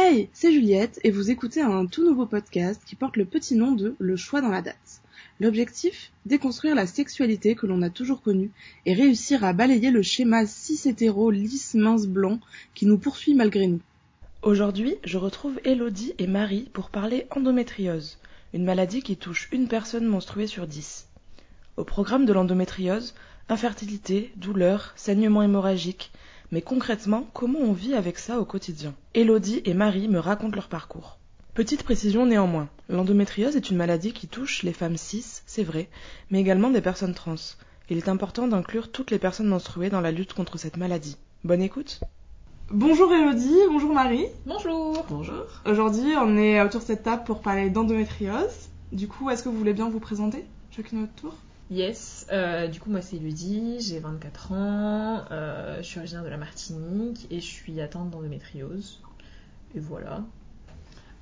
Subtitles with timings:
[0.00, 3.72] Hey, c'est Juliette et vous écoutez un tout nouveau podcast qui porte le petit nom
[3.72, 5.02] de Le choix dans la date.
[5.40, 6.12] L'objectif?
[6.24, 8.52] Déconstruire la sexualité que l'on a toujours connue
[8.86, 12.38] et réussir à balayer le schéma cis-hétéro lisse mince blanc
[12.76, 13.80] qui nous poursuit malgré nous.
[14.42, 18.18] Aujourd'hui, je retrouve Elodie et Marie pour parler endométriose,
[18.54, 21.08] une maladie qui touche une personne menstruée sur dix.
[21.76, 23.16] Au programme de l'endométriose,
[23.48, 26.12] infertilité, douleur, saignement hémorragique,
[26.50, 28.94] mais concrètement, comment on vit avec ça au quotidien?
[29.14, 31.18] Elodie et Marie me racontent leur parcours.
[31.54, 35.88] Petite précision néanmoins, l'endométriose est une maladie qui touche les femmes cis, c'est vrai,
[36.30, 37.34] mais également des personnes trans.
[37.90, 41.16] Il est important d'inclure toutes les personnes menstruées dans la lutte contre cette maladie.
[41.44, 42.00] Bonne écoute
[42.70, 44.26] Bonjour Elodie, bonjour Marie.
[44.46, 45.06] Bonjour.
[45.08, 45.46] Bonjour.
[45.66, 48.68] Aujourd'hui, on est autour de cette table pour parler d'endométriose.
[48.92, 50.44] Du coup, est-ce que vous voulez bien vous présenter?
[50.70, 51.34] Chacune votre tour
[51.70, 56.30] Yes, euh, du coup moi c'est Elodie, j'ai 24 ans, euh, je suis originaire de
[56.30, 59.02] la Martinique et je suis atteinte d'endométriose.
[59.74, 60.22] Et voilà.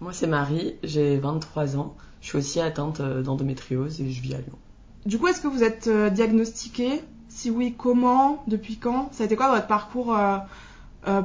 [0.00, 4.34] Moi c'est Marie, j'ai 23 ans, je suis aussi atteinte euh, d'endométriose et je vis
[4.34, 4.56] à Lyon.
[5.04, 7.00] Du coup, est-ce que vous êtes diagnostiquée?
[7.28, 8.42] Si oui, comment?
[8.48, 9.12] Depuis quand?
[9.12, 10.16] Ça a été quoi votre parcours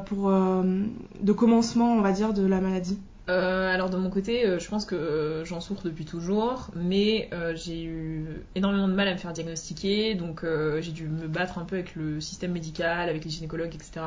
[0.06, 3.00] pour, de commencement, on va dire, de la maladie?
[3.28, 7.30] Euh, alors de mon côté, euh, je pense que euh, j'en souffre depuis toujours, mais
[7.54, 10.44] j'ai eu énormément de mal à me faire diagnostiquer, donc
[10.80, 14.00] j'ai dû me battre un peu avec le système médical, avec les gynécologues, etc.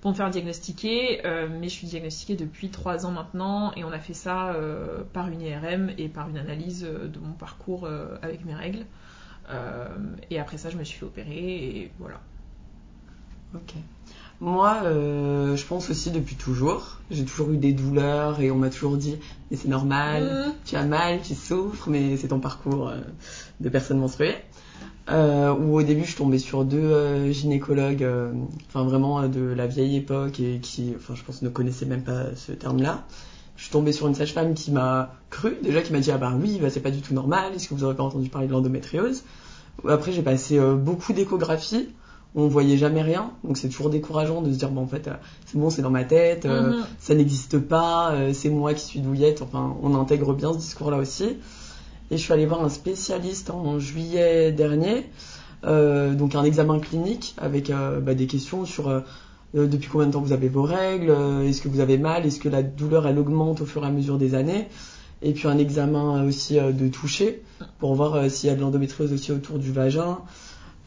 [0.00, 3.98] pour me faire diagnostiquer, mais je suis diagnostiquée depuis 3 ans maintenant, et on a
[3.98, 4.54] fait ça
[5.12, 7.88] par une IRM et par une analyse de mon parcours
[8.22, 8.84] avec mes règles.
[10.30, 12.20] et après ça, je me suis fait opérer, et voilà.
[13.54, 13.74] Ok.
[14.40, 16.98] Moi, euh, je pense aussi depuis toujours.
[17.10, 19.16] J'ai toujours eu des douleurs et on m'a toujours dit
[19.50, 20.52] mais c'est normal, mm.
[20.64, 23.00] tu as mal, tu souffres, mais c'est ton parcours euh,
[23.60, 24.34] de personne menstruée.
[25.08, 28.06] Euh, où au début je tombais sur deux euh, gynécologues,
[28.68, 32.34] enfin vraiment de la vieille époque et qui, enfin je pense ne connaissaient même pas
[32.34, 33.04] ce terme-là.
[33.56, 36.34] Je suis tombée sur une sage-femme qui m'a cru, déjà qui m'a dit ah bah
[36.38, 38.52] oui, bah, c'est pas du tout normal, est-ce que vous aurez pas entendu parler de
[38.52, 39.22] l'endométriose?
[39.88, 41.88] Après j'ai passé beaucoup d'échographies
[42.36, 43.30] on voyait jamais rien.
[43.42, 45.14] Donc c'est toujours décourageant de se dire, bon, en fait, euh,
[45.46, 46.84] c'est bon, c'est dans ma tête, euh, mhm.
[47.00, 49.40] ça n'existe pas, euh, c'est moi qui suis douillette.
[49.42, 51.38] Enfin, on intègre bien ce discours-là aussi.
[52.10, 55.10] Et je suis allée voir un spécialiste en juillet dernier,
[55.64, 59.02] donc un examen clinique avec bah, des questions sur
[59.54, 61.10] depuis combien de temps vous avez vos règles,
[61.44, 63.90] est-ce que vous avez mal, est-ce que la douleur elle augmente au fur et à
[63.90, 64.68] mesure des années,
[65.20, 67.42] et puis un examen aussi de toucher
[67.80, 70.18] pour voir s'il y a de l'endométriose aussi autour du vagin.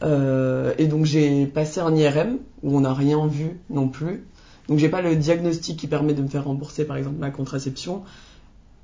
[0.02, 4.24] Euh, et donc j'ai passé un IRM où on n'a rien vu non plus.
[4.68, 8.02] Donc j'ai pas le diagnostic qui permet de me faire rembourser par exemple ma contraception,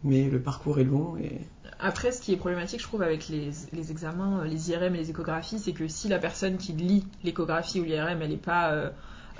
[0.05, 1.17] mais le parcours est long.
[1.17, 1.41] Et...
[1.79, 3.51] Après, ce qui est problématique, je trouve, avec les,
[3.91, 7.85] examens, les IRM et les échographies, c'est que si la personne qui lit l'échographie ou
[7.85, 8.91] l'IRM, elle n'est pas euh,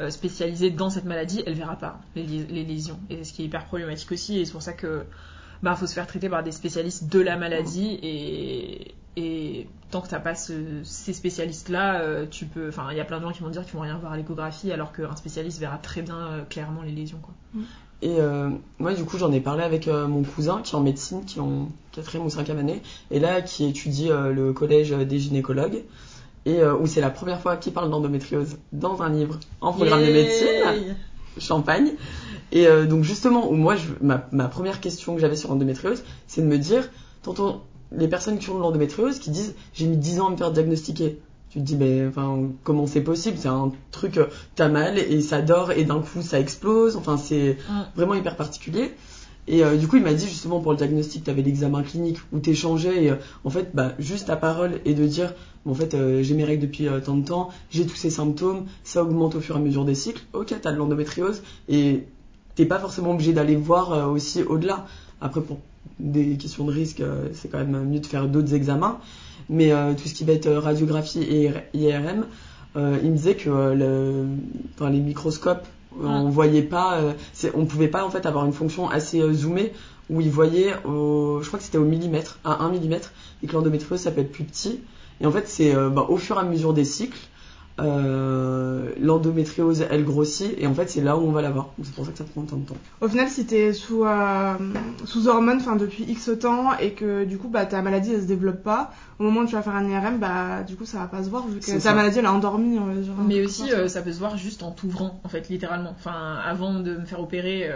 [0.01, 3.01] euh, spécialisée dans cette maladie, elle verra pas les, les, lésions.
[3.09, 5.05] Et ce qui est hyper problématique aussi, et c'est pour ça que
[5.63, 10.09] bah faut se faire traiter par des spécialistes de la maladie et et tant que
[10.09, 12.69] t'as pas ces spécialistes-là, euh, tu peux.
[12.69, 14.17] Enfin, il y a plein de gens qui vont dire qu'ils vont rien voir à
[14.17, 17.19] l'échographie, alors qu'un spécialiste verra très bien euh, clairement les lésions.
[17.23, 17.35] Quoi.
[17.55, 17.63] Mm.
[18.03, 21.25] Et euh, moi, du coup, j'en ai parlé avec mon cousin qui est en médecine,
[21.25, 25.83] qui est en quatrième ou cinquième année, et là, qui étudie le collège des gynécologues,
[26.45, 30.13] et où c'est la première fois qu'il parle d'endométriose dans un livre en programme de
[30.13, 30.95] médecine.
[31.39, 31.93] Champagne.
[32.53, 36.47] Et donc justement, moi, je, ma, ma, première question que j'avais sur l'endométriose, c'est de
[36.47, 36.89] me dire,
[37.23, 37.61] tonton,
[37.93, 41.19] les personnes qui ont l'endométriose qui disent j'ai mis 10 ans à me faire diagnostiquer.
[41.51, 43.39] Tu te dis mais enfin comment c'est possible?
[43.39, 46.97] C'est un truc euh, t'as mal et ça dort et d'un coup ça explose.
[46.97, 47.57] Enfin c'est
[47.95, 48.93] vraiment hyper particulier.
[49.49, 52.41] Et euh, du coup il m'a dit justement pour le diagnostic t'avais l'examen clinique où
[52.41, 56.35] t'échangeais et euh, en fait bah juste ta parole et de dire en fait j'ai
[56.35, 59.59] mes règles depuis tant de temps, j'ai tous ces symptômes, ça augmente au fur et
[59.59, 60.23] à mesure des cycles.
[60.33, 62.05] Ok t'as de l'endométriose et
[62.57, 64.87] t'es pas forcément obligé d'aller voir aussi au-delà.
[65.21, 65.59] Après pour
[65.99, 68.99] des questions de risque, euh, c'est quand même mieux de faire d'autres examens.
[69.49, 72.27] Mais euh, tout ce qui va être euh, radiographie et IRM,
[72.77, 74.27] il me disait que le,
[74.75, 75.67] enfin, les microscopes,
[75.99, 77.01] on voyait pas,
[77.55, 79.73] on pouvait pas en fait avoir une fonction assez zoomée
[80.11, 83.55] où il voyait, au, je crois que c'était au millimètre, à 1 millimètre, et que
[83.55, 84.81] l'endométriose ça peut être plus petit.
[85.23, 87.17] Et en fait, c'est bah, au fur et à mesure des cycles,
[87.79, 91.69] euh, l'endométriose elle grossit et en fait c'est là où on va l'avoir.
[91.83, 92.77] C'est pour ça que ça prend tant de temps.
[93.03, 94.55] Au final, si t'es sous euh,
[95.05, 98.27] sous hormones, enfin depuis X temps et que du coup bah ta maladie elle se
[98.27, 101.07] développe pas, au moment où tu vas faire un IRM, bah du coup ça va
[101.07, 102.79] pas se voir vu que ta maladie elle a endormi.
[103.27, 105.95] Mais aussi euh, ça peut se voir juste en t'ouvrant en fait littéralement.
[105.99, 107.71] Enfin avant de me faire opérer,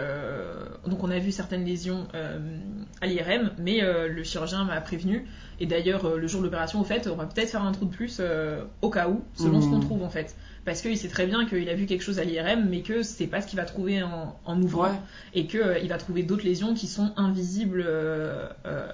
[0.87, 2.07] donc on a vu certaines lésions
[3.01, 5.25] à l'IRM, mais euh, le chirurgien m'a prévenu.
[5.61, 7.85] Et d'ailleurs, euh, le jour de l'opération, au fait, on va peut-être faire un trou
[7.85, 9.81] de plus euh, au cas où, selon ce qu'on Mhm.
[9.85, 10.35] trouve en fait.
[10.65, 13.27] Parce qu'il sait très bien qu'il a vu quelque chose à l'IRM, mais que c'est
[13.27, 14.83] pas ce qu'il va trouver en, en ouvrant.
[14.89, 14.99] Ouais.
[15.35, 18.87] Et qu'il va trouver d'autres lésions qui sont invisibles euh, euh,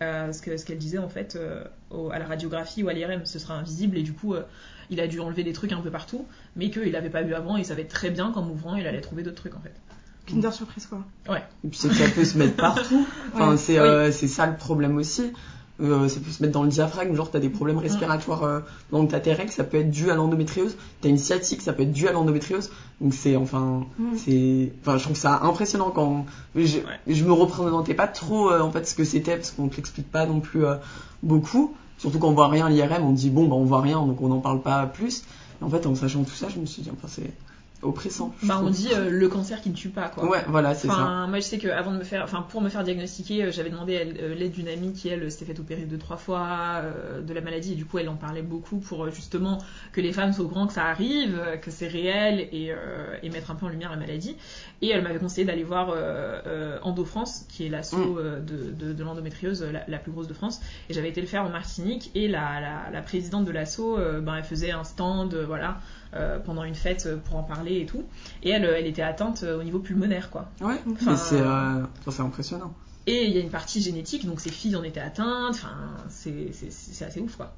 [0.00, 2.82] à, à- à ce que- ce qu'elle disait en fait euh, au- à la radiographie
[2.82, 3.24] ou à l'IRM.
[3.26, 4.42] Ce sera invisible et du coup, euh,
[4.90, 6.26] il a dû enlever des trucs un peu partout,
[6.56, 7.56] mais qu'il n'avait pas vu avant.
[7.56, 9.74] Il savait très bien qu'en ouvrant, il allait trouver d'autres trucs en fait.
[10.26, 11.04] Kinder surprise quoi.
[11.64, 13.06] Et puis c'est que ça peut se mettre partout.
[13.34, 13.56] Enfin, Ouais.
[13.58, 13.86] c'est Oui.
[13.86, 15.32] euh, c'est ça le problème aussi.
[15.80, 18.60] Euh, ça peut se mettre dans le diaphragme, genre t'as des problèmes respiratoires euh,
[18.92, 20.76] que t'as tes règles, ça peut être dû à l'endométriose.
[21.00, 22.70] T'as une sciatique, ça peut être dû à l'endométriose.
[23.00, 24.16] Donc c'est enfin, Mm.
[24.16, 28.70] c'est, enfin je trouve ça impressionnant quand je, je me représentais pas trop euh, en
[28.70, 30.76] fait ce que c'était parce qu'on te l'explique pas non plus euh,
[31.22, 31.74] beaucoup.
[31.98, 34.20] Surtout quand on voit rien à l'IRM, on dit bon bah on voit rien donc
[34.20, 35.22] on n'en parle pas plus.
[35.60, 37.32] Et en fait en sachant tout ça, je me suis dit enfin c'est
[37.84, 38.34] oppressant.
[38.42, 40.24] Bah, on dit euh, le cancer qui ne tue pas quoi.
[40.28, 40.94] Ouais voilà c'est ça.
[40.94, 43.50] Enfin, moi je sais que avant de me faire, enfin pour me faire diagnostiquer, euh,
[43.52, 46.46] j'avais demandé euh, l'aide d'une amie qui elle s'était fait opérer deux trois fois
[46.82, 49.58] euh, de la maladie et du coup elle en parlait beaucoup pour justement
[49.92, 53.30] que les femmes soient au courant que ça arrive, que c'est réel et, euh, et
[53.30, 54.36] mettre un peu en lumière la maladie.
[54.82, 58.44] Et elle m'avait conseillé d'aller voir euh, euh, Endo France, qui est l'asso Mm.
[58.44, 60.60] de, de, de l'endométriose la, la plus grosse de France.
[60.88, 64.36] Et j'avais été le faire en Martinique et la, la, la présidente de l'asso, ben,
[64.36, 65.78] elle faisait un stand, voilà.
[66.14, 68.04] Euh, pendant une fête euh, pour en parler et tout
[68.42, 70.76] et elle, euh, elle était atteinte au niveau pulmonaire quoi Ouais.
[70.92, 71.82] Enfin, c'est euh,
[72.22, 72.74] impressionnant.
[73.06, 75.74] et il y a une partie génétique, donc ses filles en étaient atteintes, enfin,
[76.08, 77.54] c'est c'est- c'est assez ouf quoi.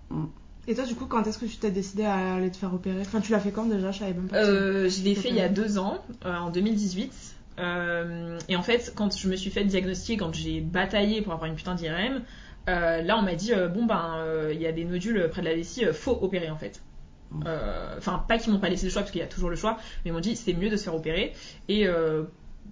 [0.69, 3.01] Et toi, du coup, quand est-ce que tu t'es décidé à aller te faire opérer?
[3.03, 3.93] Enfin, tu l'as fait quand déjà?
[3.93, 4.39] Je savais même pas.
[4.39, 7.13] Euh, je l'ai fait il y a deux ans, euh, en 2018.
[7.61, 11.49] Euh, et en fait, quand je me suis fait diagnostiquer, quand j'ai bataillé pour avoir
[11.49, 12.23] une putain d'IRM,
[12.69, 15.41] euh, là on m'a dit euh, bon ben euh, il y a des nodules près
[15.41, 16.83] de la vessie, euh, faut opérer en fait.
[17.31, 17.45] Mm.
[17.47, 19.57] Euh, Enfin pas qu'ils m'ont pas laissé le choix parce qu'il y a toujours le
[19.57, 21.33] choix, mais ils m'ont dit c'est mieux de se faire opérer.
[21.69, 22.25] Et euh,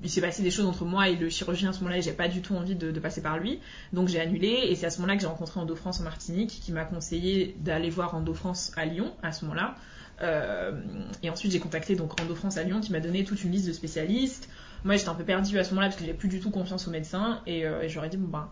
[0.03, 2.12] il s'est passé des choses entre moi et le chirurgien à ce moment-là et j'ai
[2.12, 3.61] pas du tout envie de, passer par lui.
[3.93, 6.61] Donc j'ai annulé et c'est à ce moment-là que j'ai rencontré Endo France en Martinique
[6.62, 9.77] qui m'a conseillé d'aller voir Endo France à Lyon à ce moment-là.
[10.23, 10.81] Euh,
[11.23, 13.67] et ensuite j'ai contacté donc Endo France à Lyon qui m'a donné toute une liste
[13.67, 14.49] de spécialistes.
[14.85, 16.87] Moi j'étais un peu perdue à ce moment-là parce que j'ai plus du tout confiance
[16.87, 18.49] aux médecins et, et j'aurais dit bon ben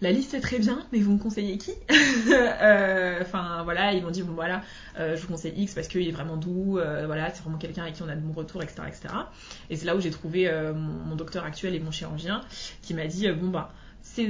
[0.00, 1.72] la liste est très bien, mais vous me conseillez qui
[2.28, 4.62] Euh, Enfin voilà, ils m'ont dit bon voilà,
[4.98, 7.82] euh, je vous conseille X parce qu'il est vraiment doux, euh, voilà, c'est vraiment quelqu'un
[7.82, 8.82] avec qui on a de bons retours, etc.
[8.88, 9.14] etc.
[9.70, 12.42] Et c'est là où j'ai trouvé mon, docteur actuel et mon chirurgien
[12.82, 13.72] qui m'a dit bon bah
[14.02, 14.26] c'est,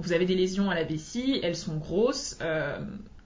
[0.00, 2.38] vous avez des lésions à la vessie, elles sont grosses.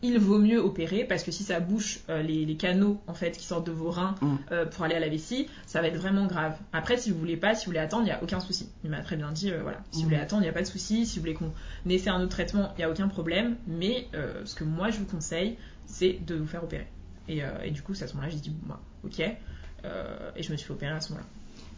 [0.02, 3.32] Il vaut mieux opérer parce que si ça bouche euh, les, les canaux en fait
[3.32, 4.36] qui sortent de vos reins Mm.
[4.52, 6.56] euh, pour aller à la vessie, ça va être vraiment grave.
[6.72, 8.68] Après, si vous voulez pas, si vous voulez attendre, il y a aucun souci.
[8.84, 10.10] Il m'a très bien dit, euh, voilà, si vous Mm.
[10.10, 11.04] voulez attendre, il n'y a pas de souci.
[11.06, 11.52] Si vous voulez qu'on
[11.88, 13.56] essaie un autre traitement, il n'y a aucun problème.
[13.66, 14.08] Mais
[14.44, 15.56] ce que moi je vous conseille,
[15.86, 16.86] c'est de vous faire opérer.
[17.28, 19.20] Et, et du coup, c'est à ce moment-là, j'ai dit, bon, bah, ok.
[19.20, 21.28] Et je me suis fait opérer à ce moment-là.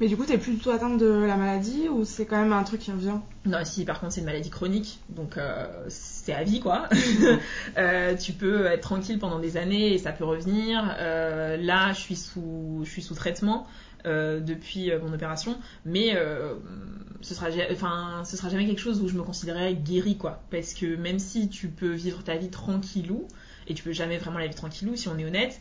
[0.00, 2.54] Mais du coup, t'es plus du tout atteinte de la maladie ou c'est quand même
[2.54, 3.18] un truc qui revient?
[3.44, 6.88] Non, si par contre c'est une maladie chronique, donc euh, c'est à vie quoi.
[7.76, 10.94] Euh, tu peux être tranquille pendant des années et ça peut revenir.
[10.98, 13.66] Euh, là, je suis sous, je suis sous traitement
[14.04, 16.16] depuis mon opération, mais
[17.20, 20.42] ce sera, enfin, ce sera jamais quelque chose où je me considérerais guérie quoi.
[20.50, 23.28] Parce que même si tu peux vivre ta vie tranquillou,
[23.66, 25.60] et tu peux jamais vraiment la vivre tranquillou si on est honnête.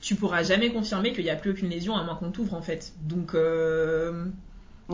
[0.00, 2.62] Tu pourras jamais confirmer qu'il n'y a plus aucune lésion à moins qu'on t'ouvre en
[2.62, 2.92] fait.
[3.02, 4.24] Donc euh,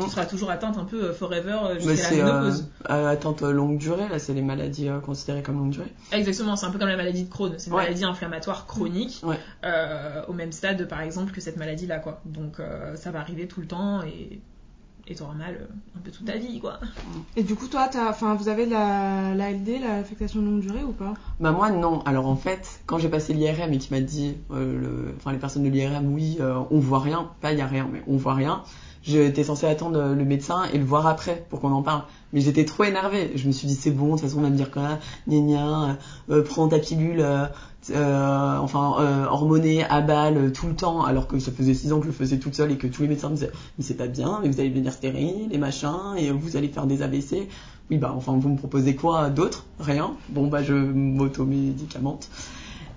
[0.00, 2.68] tu seras toujours atteinte un peu euh, forever euh, jusqu'à la ménopause.
[2.90, 5.92] euh, attente longue durée, là, c'est les maladies euh, considérées comme longue durée.
[6.12, 7.54] Exactement, c'est un peu comme la maladie de Crohn.
[7.58, 7.84] C'est une Ouais.
[7.84, 9.38] maladie inflammatoire chronique, Ouais.
[10.28, 12.20] au même stade par exemple que cette maladie-là quoi.
[12.24, 12.56] Donc
[12.96, 14.40] ça va arriver tout le temps et
[15.08, 15.66] et t'auras mal euh,
[15.96, 16.80] un peu toute ta vie quoi.
[17.36, 18.10] Et du coup, toi, t'as...
[18.10, 21.14] Enfin, vous avez la l'ALD, l'affectation de longue durée ou pas?
[21.40, 22.00] Bah moi non.
[22.00, 25.14] Alors en fait, quand j'ai passé l'IRM et qu'il m'a dit, euh, le...
[25.16, 27.88] enfin les personnes de l'IRM, oui, euh, on voit rien, pas il y a rien,
[27.90, 28.62] mais on voit rien.
[29.02, 32.02] J'étais censée attendre le médecin et le voir après pour qu'on en parle.
[32.32, 33.30] Mais j'étais trop énervée.
[33.36, 35.38] Je me suis dit c'est bon, de toute façon on va me dire quoi, gna
[35.38, 35.98] gna,
[36.30, 37.24] euh, prends ta pilule,
[37.90, 41.74] euh, euh, enfin euh, hormonée à balle euh, tout le temps, alors que ça faisait
[41.74, 43.52] six ans que je le faisais toute seule et que tous les médecins me disaient
[43.78, 46.86] mais c'est pas bien, mais vous allez devenir stérile et machin et vous allez faire
[46.86, 47.48] des AVC.
[47.90, 49.66] Oui bah enfin vous me proposez quoi d'autre?
[49.78, 50.12] Rien.
[50.30, 52.30] Bon bah je m'auto-médicamente.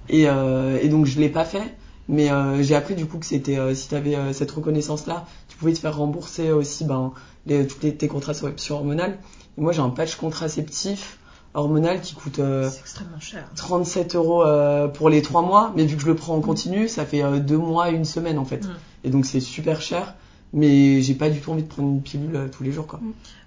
[0.09, 1.75] Et, euh, et donc je l'ai pas fait.
[2.07, 5.27] Mais euh, j'ai appris du coup que c'était euh, si tu avais cette reconnaissance là,
[5.47, 7.13] tu pouvais te faire rembourser aussi ben
[7.45, 9.19] les, toutes les, tes contraceptions hormonales.
[9.57, 11.18] Et moi j'ai un patch contraceptif
[11.59, 13.45] hormonal qui coûte euh, C'est extrêmement cher.
[13.55, 16.87] 37 euros euh, pour les 3 mois, mais vu que je le prends en continu,
[16.87, 18.65] ça fait 2 mois, une semaine en fait.
[18.65, 18.75] Mm.
[19.05, 20.15] Et donc c'est super cher,
[20.53, 22.99] mais j'ai pas du tout envie de prendre une pilule euh, tous les jours quoi.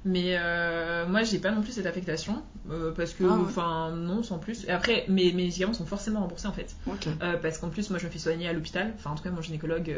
[0.04, 2.42] Mais euh, moi, j'ai pas non plus cette affectation
[2.72, 3.42] euh, parce que, Ah ouais.
[3.44, 4.64] enfin, non, sans plus.
[4.64, 6.74] Et après, mes, mes médicaments sont forcément remboursés en fait.
[7.22, 8.92] Euh, parce qu'en plus, moi, je me fais soigner à l'hôpital.
[8.96, 9.96] Enfin, en tout cas, mon gynécologue,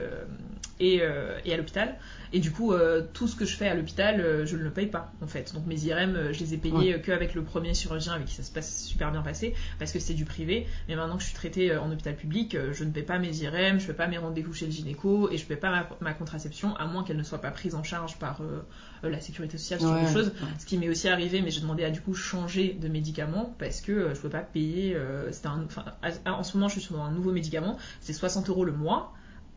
[0.79, 1.01] et,
[1.47, 1.95] et à l'hôpital.
[2.35, 2.75] Et du coup,
[3.15, 5.55] tout ce que je fais à l'hôpital, je ne le paye pas, en fait.
[5.55, 7.01] Donc mes IRM, je les ai payés Ouais.
[7.03, 10.13] qu'avec le premier chirurgien avec qui ça se passe super bien passé, parce que c'est
[10.15, 10.67] du privé.
[10.89, 13.79] Mais maintenant que je suis traitée en hôpital public, je ne paie pas mes IRM,
[13.79, 15.89] je ne paie pas mes rendez-vous chez le gynéco, et je ne paie pas ma,
[16.03, 18.65] ma contraception, à moins qu'elle ne soit pas prise en charge par euh,
[19.05, 20.29] euh, la sécurité sociale, ce genre de Ouais, choses.
[20.29, 20.49] ouais.
[20.59, 23.81] Ce qui m'est aussi arrivé, mais j'ai demandé à du coup changer de médicament, parce
[23.81, 24.97] que euh, je ne peux pas payer...
[25.33, 28.49] c'était un, enfin, à- en ce moment, je suis sur un nouveau médicament, c'est 60
[28.49, 29.13] euros le mois.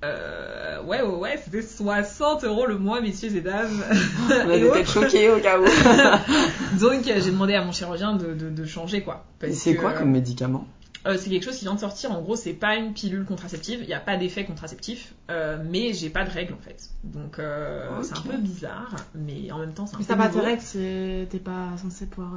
[0.05, 3.83] Euh, ouais, ouais, ouais, c'était 60 euros le mois, messieurs et dames.
[4.45, 4.73] On Et autres.
[4.75, 5.65] têtes choquées au cas où.
[6.79, 9.25] Donc, j'ai demandé à mon chirurgien de, de, de changer, quoi.
[9.51, 10.67] C'est que, quoi comme médicament?
[11.05, 12.11] Euh, C'est quelque chose qui vient de sortir.
[12.11, 13.79] En gros, c'est pas une pilule contraceptive.
[13.81, 15.13] Il n'y a pas d'effet contraceptif.
[15.29, 16.89] euh, mais j'ai pas de règles, en fait.
[17.03, 18.95] Donc, euh, c'est un peu bizarre.
[19.15, 20.41] Mais en même temps, c'est un Mais peu t'as pas nouveau.
[20.41, 22.31] règles, t'es pas censé pouvoir.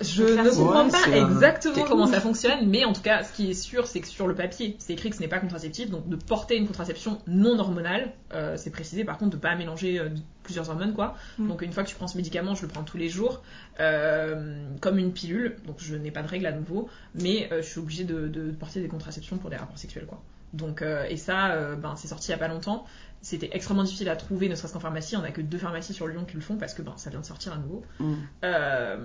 [0.00, 3.50] Je ne comprends pas euh, exactement comment ça fonctionne, mais en tout cas, ce qui
[3.50, 6.08] est sûr, c'est que sur le papier, c'est écrit que ce n'est pas contraceptif, donc
[6.08, 10.08] de porter une contraception non hormonale, euh, c'est précisé par contre de pas mélanger euh,
[10.42, 11.16] plusieurs hormones, quoi.
[11.38, 11.48] Mm.
[11.48, 13.42] Donc une fois que tu prends ce médicament, je le prends tous les jours,
[13.80, 17.68] euh, comme une pilule, donc je n'ai pas de règle à nouveau, mais euh, je
[17.68, 20.22] suis obligée de, de porter des contraceptions pour des rapports sexuels, quoi.
[20.52, 22.84] Donc, euh, et ça, euh, ben, c'est sorti il y a pas longtemps.
[23.24, 25.16] C'était extrêmement difficile à trouver, ne serait-ce qu'en pharmacie.
[25.16, 27.20] On a que deux pharmacies sur Lyon qui le font parce que ben, ça vient
[27.20, 27.84] de sortir à nouveau.
[28.00, 28.14] Mm.
[28.44, 28.96] Euh,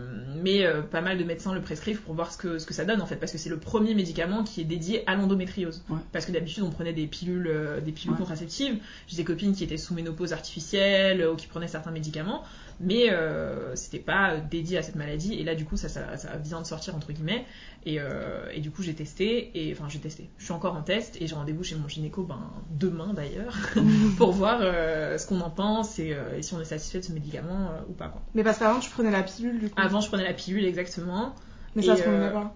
[0.41, 2.83] mais euh, pas mal de médecins le prescrivent pour voir ce que, ce que ça
[2.83, 5.83] donne en fait, parce que c'est le premier médicament qui est dédié à l'endométriose.
[5.89, 5.99] Ouais.
[6.11, 8.19] Parce que d'habitude on prenait des pilules, euh, des pilules Ouais.
[8.19, 8.79] contraceptives.
[9.07, 12.43] J'ai des copines qui étaient sous ménopause artificielle ou qui prenaient certains médicaments,
[12.79, 15.33] mais euh, c'était pas dédié à cette maladie.
[15.33, 17.45] Et là du coup ça, ça, ça vient de sortir entre guillemets.
[17.85, 20.29] Et, euh, et du coup j'ai testé, et enfin j'ai testé.
[20.37, 23.55] Je suis encore en test et j'ai rendez-vous chez mon gynéco ben, demain d'ailleurs
[24.17, 27.05] pour voir euh, ce qu'on en pense et, euh, et si on est satisfait de
[27.05, 28.09] ce médicament euh, ou pas.
[28.09, 28.21] Quoi.
[28.35, 29.79] Mais parce qu'avant, tu prenais la pilule, du coup.
[29.79, 31.33] Avant, je prenais la pilule exactement.
[31.75, 32.55] Mais ça se euh, pas.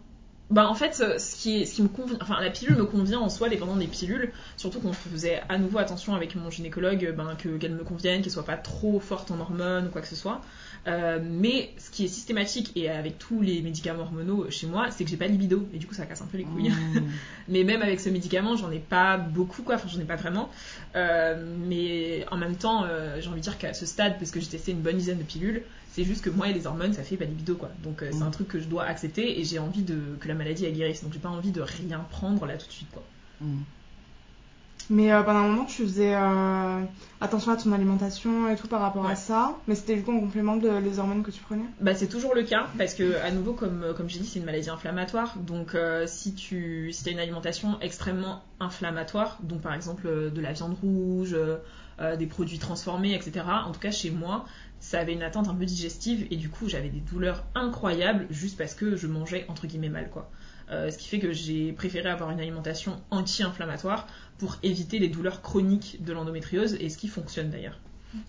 [0.51, 2.85] Bah en fait, euh, ce qui, est, ce qui me convient, enfin la pilule me
[2.85, 4.31] convient en soi, dépendant des pilules.
[4.57, 8.21] Surtout qu'on faisait à nouveau attention avec mon gynécologue, euh, ben, que qu'elle me convienne,
[8.21, 10.41] qu'elle soit pas trop forte en hormones ou quoi que ce soit.
[10.87, 15.03] Euh, mais ce qui est systématique et avec tous les médicaments hormonaux chez moi, c'est
[15.03, 16.69] que j'ai pas de libido et du coup ça casse un peu les couilles.
[16.69, 17.03] Mm.
[17.47, 19.75] Mais même avec ce médicament, j'en ai pas beaucoup, quoi.
[19.75, 20.49] Enfin, j'en ai pas vraiment.
[20.95, 24.39] Euh, mais en même temps, euh, j'ai envie de dire qu'à ce stade, parce que
[24.39, 27.03] j'ai testé une bonne dizaine de pilules, c'est juste que moi et les hormones, ça
[27.03, 27.69] fait pas libido, quoi.
[27.83, 28.23] Donc euh, c'est Mm.
[28.23, 31.03] un truc que je dois accepter et j'ai envie de que la maladie elle guérisse.
[31.03, 33.03] Donc j'ai pas envie de rien prendre là tout de suite, quoi.
[33.41, 33.57] Mm.
[34.89, 36.81] Mais euh, pendant un moment, tu faisais euh,
[37.21, 39.11] attention à ton alimentation et tout par rapport Ouais.
[39.11, 39.55] à ça.
[39.67, 41.63] Mais c'était du coup en complément de les hormones que tu prenais?
[41.79, 44.45] Bah, c'est toujours le cas parce que à nouveau comme comme j'ai dit c'est une
[44.45, 50.07] maladie inflammatoire donc euh, si tu si as une alimentation extrêmement inflammatoire donc par exemple
[50.33, 51.35] de la viande rouge
[52.17, 54.45] des produits transformés etc en tout cas chez moi
[54.81, 58.57] ça avait une atteinte un peu digestive et du coup j'avais des douleurs incroyables juste
[58.57, 60.29] parce que je mangeais entre guillemets mal quoi.
[60.71, 64.07] Euh, ce qui fait que j'ai préféré avoir une alimentation anti-inflammatoire
[64.39, 67.79] pour éviter les douleurs chroniques de l'endométriose et ce qui fonctionne d'ailleurs.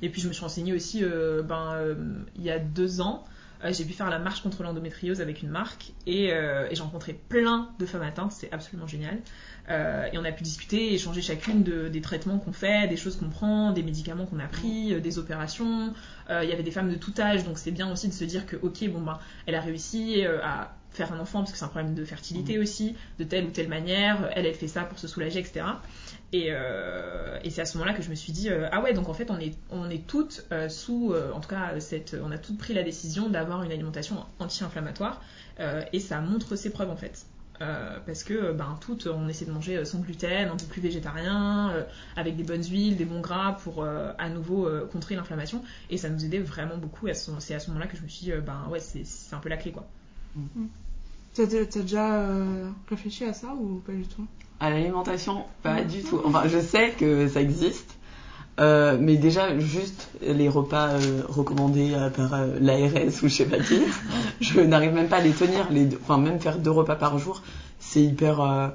[0.03, 1.95] Et puis je me suis renseignée aussi euh, ben, euh,
[2.37, 3.25] il y a deux ans
[3.71, 7.71] j'ai pu faire la marche contre l'endométriose avec une marque et, et j'ai rencontré plein
[7.79, 9.21] de femmes atteintes, c'est absolument génial.
[9.71, 13.17] Euh, et on a pu discuter, échanger chacune de- des traitements qu'on fait, des choses
[13.17, 15.95] qu'on prend, des médicaments qu'on a pris, euh, des opérations.
[16.31, 18.25] Euh, Il y avait des femmes de tout âge, donc c'est bien aussi de se
[18.25, 21.65] dire que ok, bon ben, elle a réussi à faire un enfant parce que c'est
[21.65, 24.31] un problème de fertilité aussi, de telle ou telle manière.
[24.35, 25.65] Elle, elle fait ça pour se soulager, etc.
[26.33, 28.93] Et, euh, et c'est à ce moment-là que je me suis dit euh, ah ouais
[28.95, 32.31] donc en fait on est on est toutes euh, sous en tout cas cette on
[32.33, 35.23] a toutes pris la décision d'avoir une alimentation anti-inflammatoire
[35.93, 37.25] et ça montre ses preuves en fait.
[37.63, 40.81] Euh, parce que ben toutes on essaie de manger euh, sans gluten, un peu plus
[40.81, 41.85] végétarien, euh,
[42.17, 45.97] avec des bonnes huiles, des bons gras pour euh, à nouveau euh, contrer l'inflammation et
[45.97, 47.07] ça nous aidait vraiment beaucoup.
[47.07, 49.35] Et C'est à ce moment-là que je me suis dit euh, ben ouais c'est c'est
[49.37, 49.87] un peu la clé quoi.
[51.35, 54.27] T'as t'as déjà euh, réfléchi à ça ou pas du tout?
[54.59, 56.21] À l'alimentation, pas du tout.
[56.25, 57.97] Enfin, je sais que ça existe.
[58.61, 63.59] Euh, mais déjà, juste les repas euh, recommandés euh, par l'ARS ou je sais pas
[63.59, 63.81] qui,
[64.41, 65.71] je n'arrive même pas à les tenir.
[65.71, 67.43] Les deux- enfin, même faire deux repas par jour,
[67.79, 68.73] c'est hyper,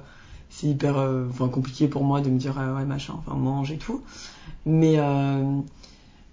[0.50, 0.96] c'est hyper
[1.30, 4.02] enfin, compliqué pour moi de me dire ouais machin, enfin mange et tout.
[4.66, 5.44] Mais, euh,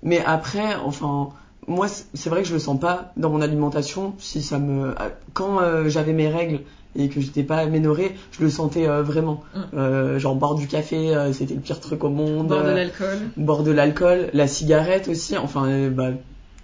[0.03, 1.31] mais après, enfin,
[1.69, 4.15] moi c'est vrai que je le sens pas dans mon alimentation.
[4.19, 4.95] Si ça me,
[5.35, 6.61] quand j'avais mes règles
[6.97, 9.43] et que j'étais pas aménorée, je le sentais euh, vraiment.
[9.55, 9.61] Mm.
[9.77, 12.49] Euh, genre boire du café, euh, c'était le pire truc au monde.
[12.49, 13.19] Boire de Euh, l'alcool.
[13.37, 16.11] boire de l'alcool, la cigarette aussi, enfin euh, bah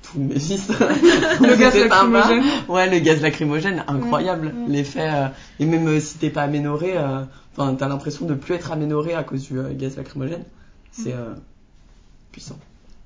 [0.02, 0.68] tous mes fils.
[0.68, 2.42] Le gaz lacrymogène.
[2.68, 4.46] Ouais, le gaz lacrymogène, incroyable.
[4.46, 4.68] Ouais, ouais.
[4.68, 5.26] L'effet euh,
[5.58, 7.22] et même euh, si t'es pas aménoré, euh,
[7.56, 10.44] enfin t'as l'impression de plus être aménoré à cause du euh, gaz lacrymogène.
[10.92, 11.34] C'est euh,
[12.32, 12.58] puissant.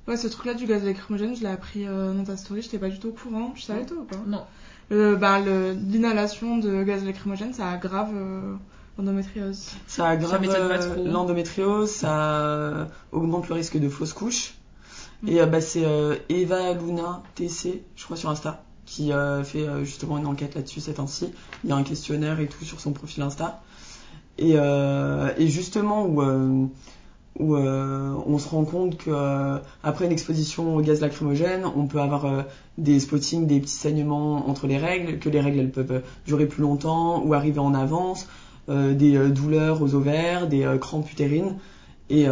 [0.07, 2.91] Ouais, ce truc-là du gaz lacrymogène, je l'ai appris euh, dans ta story, j'étais pas
[2.91, 3.53] du tout au courant.
[3.57, 4.17] Tu savais toi ou pas?
[4.27, 4.43] Non.
[4.93, 8.55] Euh, bah, le- L'inhalation de gaz lacrymogène, ça aggrave euh,
[8.99, 14.55] l'endométriose Ça aggrave euh, l'endométriose, ça augmente le risque de fausse couche.
[15.23, 15.29] Mm.
[15.29, 15.85] Et bah, c'est
[16.29, 19.11] Eva Luna TC, je crois sur Insta, qui
[19.45, 21.31] fait justement une enquête là-dessus cette ainsi.
[21.65, 23.63] Il y a un questionnaire et tout sur son profil Insta.
[24.39, 26.71] Et, et justement où
[27.39, 31.87] où euh, on se rend compte que euh, après une exposition au gaz lacrymogène, on
[31.87, 32.43] peut avoir euh,
[32.79, 36.63] des spottings, des petits saignements entre les règles, que les règles elles peuvent durer plus
[36.63, 38.29] longtemps ou arriver en avance,
[38.67, 41.57] des douleurs aux ovaires, des crampes utérines
[42.09, 42.27] et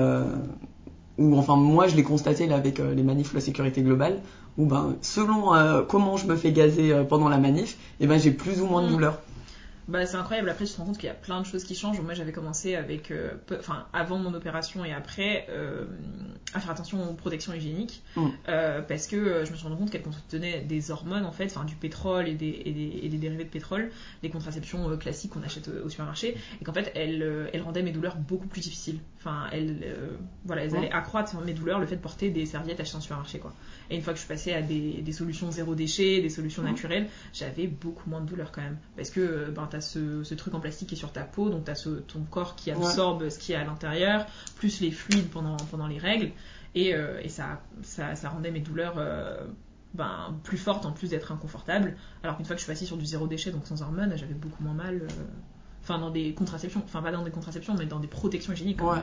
[1.19, 4.19] ou enfin moi je l'ai constaté là avec les manifs de la sécurité globale
[4.57, 5.53] où ben selon
[5.89, 8.83] comment je me fais gazer pendant la manif, et eh ben j'ai plus ou moins
[8.83, 8.93] de mmh.
[8.93, 9.19] douleurs.
[9.89, 10.49] Bah, c'est incroyable.
[10.49, 12.01] Après, tu te rends compte qu'il y a plein de choses qui changent.
[12.01, 15.87] Moi, j'avais commencé avec, euh, enfin, avant mon opération et après, euh,
[16.55, 18.29] à faire attention aux protections hygiéniques, mm.
[18.49, 21.65] euh, parce que je me suis rendu compte qu'elle contenait des hormones en fait, enfin,
[21.65, 23.91] du pétrole et des, et des, dérivés de pétrole,
[24.23, 28.17] les contraceptions classiques qu'on achète au supermarché, et qu'en fait, elles, elle rendaient mes douleurs
[28.17, 29.01] beaucoup plus difficiles.
[29.19, 29.97] Enfin, elles,
[30.45, 33.39] voilà, elles allaient accroître mes douleurs, le fait de porter des serviettes achetées en supermarché,
[33.39, 33.53] quoi.
[33.91, 36.63] Et une fois que je suis passée à des, des solutions zéro déchet, des solutions
[36.63, 36.67] mm.
[36.67, 40.61] naturelles, j'avais beaucoup moins de douleurs quand même, parce que ben, t'as ce, truc en
[40.61, 43.53] plastique qui est sur ta peau, donc t'as ce, ton corps qui absorbe ce qui
[43.53, 44.27] est à l'intérieur,
[44.57, 46.31] plus les fluides pendant, pendant les règles,
[46.75, 49.47] et, euh, et ça, ça, ça, rendait mes douleurs euh,
[49.95, 52.99] ben, plus fortes en plus d'être inconfortables, alors qu'une fois que je suis passée sur
[52.99, 55.09] du zéro déchet, donc sans hormones, j'avais beaucoup moins mal, euh,
[55.83, 58.83] enfin dans des contraceptions, enfin pas dans des contraceptions, mais dans des protections hygiéniques.
[58.83, 58.99] Ouais.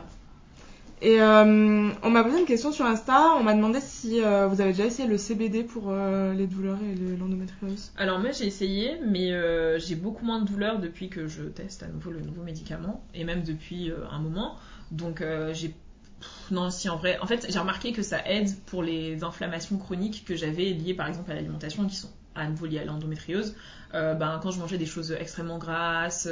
[1.01, 4.59] Et euh, on m'a posé une question sur Insta, on m'a demandé si euh, vous
[4.59, 7.93] avez déjà essayé le CBD pour euh, les douleurs et l'endométriose.
[7.95, 9.31] Alors moi j'ai essayé, mais
[9.79, 13.23] j'ai beaucoup moins de douleurs depuis que je teste à nouveau le nouveau médicament, et
[13.23, 14.55] même depuis un moment.
[14.91, 15.73] Donc j'ai...
[16.51, 17.17] Non, si en vrai...
[17.19, 21.07] En fait j'ai remarqué que ça aide pour les inflammations chroniques que j'avais liées par
[21.07, 23.55] exemple à l'alimentation, qui sont à nouveau liées à l'endométriose.
[23.93, 26.27] ben, quand je mangeais des choses extrêmement grasses...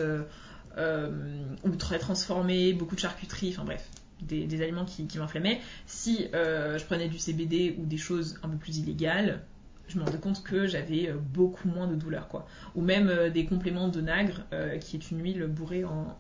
[0.78, 3.88] ou très transformées, beaucoup de charcuterie, enfin bref,
[4.22, 5.60] des, aliments qui, m'inflammaient.
[5.86, 9.42] Si euh, je prenais du CBD ou des choses un peu plus illégales,
[9.88, 12.28] je me rendais compte que j'avais euh, beaucoup moins de douleur.
[12.28, 12.46] Quoi.
[12.76, 14.44] Ou même euh, des compléments de nagre,
[14.82, 16.18] qui est une huile bourrée en,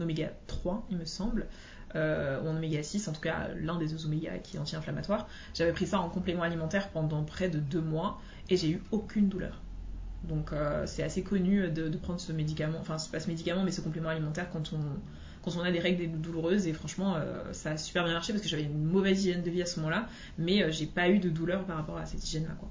[0.00, 1.46] oméga 3, il me semble,
[1.94, 5.28] ou en oméga 6, en tout cas l'un des deux oméga qui est anti-inflammatoire.
[5.54, 9.28] J'avais pris ça en complément alimentaire pendant près de deux mois et j'ai eu aucune
[9.28, 9.60] douleur.
[10.22, 10.52] Donc
[10.86, 14.50] c'est assez connu de, prendre ce médicament, enfin pas ce médicament mais ce complément alimentaire
[14.52, 15.00] quand on
[15.42, 16.66] quand on a des règles douloureuses.
[16.66, 19.50] Et franchement, euh, ça a super bien marché parce que j'avais une mauvaise hygiène de
[19.50, 22.26] vie à ce moment-là, mais euh, j'ai pas eu de douleur par rapport à cette
[22.26, 22.54] hygiène-là.
[22.58, 22.68] Quoi.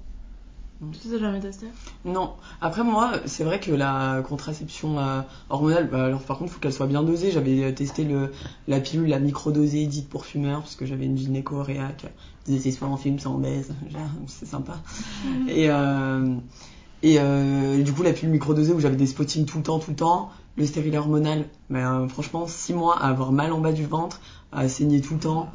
[0.92, 1.66] Tu t'es jamais testé?
[2.06, 2.32] Non.
[2.62, 6.60] Après moi, c'est vrai que la contraception euh, hormonale, bah, alors par contre, il faut
[6.60, 7.30] qu'elle soit bien dosée.
[7.30, 8.32] J'avais testé le,
[8.66, 12.06] la pilule, la microdosée dite pour fumeurs, parce que j'avais une gynéco réac.
[12.46, 13.74] disait c'est soit en film, soit en baise.
[14.26, 14.80] C'est sympa.
[15.48, 15.68] Et
[17.02, 17.18] et
[17.82, 20.30] du coup, la pilule microdosée où j'avais des spottings tout le temps, tout le temps,
[20.56, 24.20] le stérilet hormonal, ben, franchement, 6 mois à avoir mal en bas du ventre,
[24.52, 25.50] à saigner tout le temps.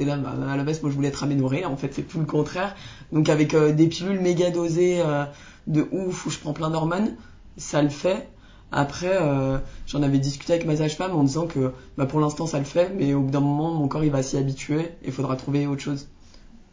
[0.00, 2.26] Là, bah, à la base, moi je voulais être aménorée, en fait c'est tout le
[2.26, 2.74] contraire.
[3.10, 5.24] Donc avec euh, des pilules méga dosées euh,
[5.66, 7.16] de ouf où je prends plein d'hormones,
[7.56, 8.28] ça le fait.
[8.70, 12.58] Après, euh, j'en avais discuté avec ma sage-femme en disant que bah, pour l'instant ça
[12.58, 15.12] le fait, mais au bout d'un moment mon corps il va s'y habituer et il
[15.12, 16.08] faudra trouver autre chose.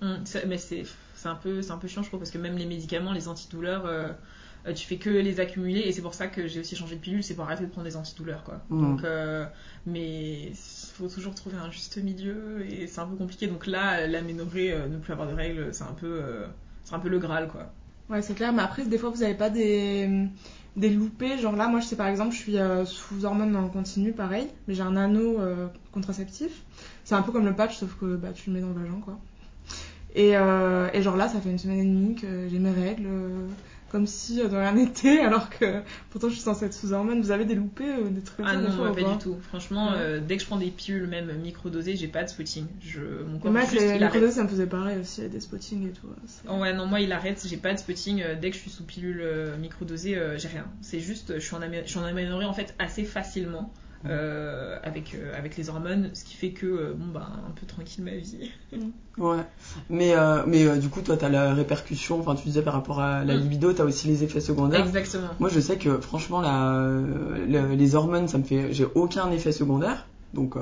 [0.01, 0.15] Mmh,
[0.47, 0.85] mais c'est
[1.25, 3.85] un, peu, un peu chiant je trouve parce que même les médicaments, les antidouleurs
[4.67, 7.01] euh, tu fais que les accumuler et c'est pour ça que j'ai aussi changé de
[7.01, 8.61] pilule, c'est pour arrêter de prendre des antidouleurs quoi.
[8.69, 8.81] Mm.
[8.81, 9.45] Donc, euh,
[9.85, 13.47] mais il faut toujours trouver un juste milieu et c'est un peu compliqué.
[13.47, 16.21] Donc là, l'aménorrhée, euh, ne plus avoir de règles, c'est un peu,
[16.83, 17.71] c'est un peu le graal quoi.
[18.09, 20.27] Ouais, c'est clair, mais après, des fois, vous n'avez pas des,
[20.75, 21.37] des loupés.
[21.37, 24.73] Genre là, moi, je sais par exemple, je suis sous hormones en continu, pareil, mais
[24.73, 25.39] j'ai un anneau
[25.91, 26.63] contraceptif.
[27.03, 28.99] C'est un peu comme le patch, sauf que bah, tu le mets dans le vagin,
[28.99, 29.19] quoi.
[30.15, 33.07] Et, et genre là, ça fait une semaine et demie que j'ai mes règles
[33.89, 37.21] comme si euh, de rien n'était, alors que pourtant je suis censée être sous hormones.
[37.21, 39.37] Vous avez des loupés, euh, des trucs Ah non, moi, pas du tout.
[39.41, 42.67] Franchement, euh, dès que je prends des pilules, même microdosées, j'ai pas de spotting.
[42.81, 45.91] Je, mon corps moi, juste, les microdosées, ça me faisait pareil aussi, des spottings et
[45.91, 46.07] tout.
[46.47, 48.23] Oh, ouais, non, moi il arrête, j'ai pas de spotting.
[48.39, 49.23] dès que je suis sous pilule
[49.59, 50.65] microdosée, j'ai rien.
[50.81, 53.73] C'est juste, je suis en, améliorée en fait assez facilement.
[54.05, 57.65] Euh, avec, euh, avec les hormones, ce qui fait que, euh, bon, bah, un peu
[57.65, 58.49] tranquille ma vie.
[59.17, 59.43] ouais,
[59.89, 60.13] mais,
[60.47, 63.41] mais du coup, toi, t'as la répercussion, enfin, tu disais par rapport à la mm.
[63.41, 64.85] libido, t'as aussi les effets secondaires.
[64.85, 65.27] Exactement.
[65.39, 66.81] Moi, je sais que, franchement, la,
[67.47, 70.55] les hormones, ça me fait, j'ai aucun effet secondaire, donc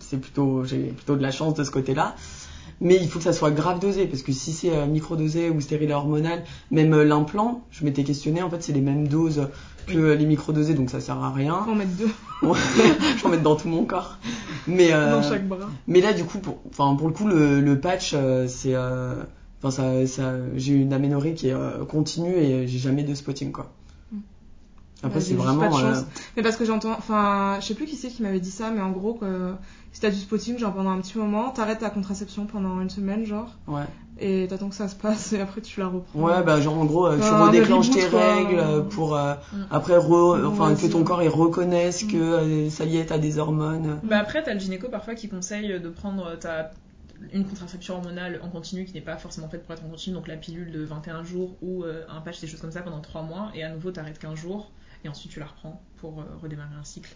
[0.00, 2.16] c'est plutôt, j'ai plutôt de la chance de ce côté-là.
[2.80, 5.92] Mais il faut que ça soit grave dosé, parce que si c'est micro-dosé ou stérile
[5.92, 9.48] hormonal, même l'implant, je m'étais questionné, en fait, c'est les mêmes doses
[9.88, 11.62] que les microdosés, donc ça sert à rien.
[11.64, 12.10] Faut en mettre deux.
[12.42, 12.54] je vais
[13.24, 14.18] en mettre dans tout mon corps.
[14.66, 15.68] Mais, euh, dans chaque bras.
[15.86, 18.74] Mais là, du coup, pour, enfin, pour le coup, le, le patch, euh, c'est.
[18.74, 19.22] Euh,
[19.62, 21.56] enfin, ça, ça, j'ai une aménorrhée qui est
[21.88, 23.72] continue et j'ai jamais de spotting, quoi.
[25.02, 25.70] Après, c'est juste pas de vraiment.
[25.70, 25.98] chance.
[25.98, 28.70] euh, Mais parce que j'entends, enfin, je sais plus qui c'est qui m'avait dit ça,
[28.70, 29.52] mais en gros, que
[29.92, 33.24] si t'as du spotting, genre pendant un petit moment, t'arrêtes ta contraception pendant une semaine,
[33.24, 33.84] genre, Ouais.
[34.18, 36.18] et t'attends que ça se passe, et après tu la reprends.
[36.20, 38.34] Ouais, bah genre en gros, euh, tu redéclenches tes quoi.
[38.34, 39.56] règles euh, pour euh, Mm.
[39.70, 42.08] après re- enfin Ouais, que ton corps il reconnaisse Mm.
[42.08, 44.00] que euh, ça y est, t'as des hormones.
[44.02, 46.72] Bah après, t'as le gynéco parfois qui conseille de prendre ta
[47.32, 50.28] une contraception hormonale en continu qui n'est pas forcément faite pour être en continu, donc
[50.28, 53.22] la pilule de 21 jours ou euh, un patch, des choses comme ça pendant 3
[53.22, 54.70] mois, et à nouveau t'arrêtes 15 jours,
[55.04, 57.14] et ensuite tu la reprends pour euh, redémarrer un cycle.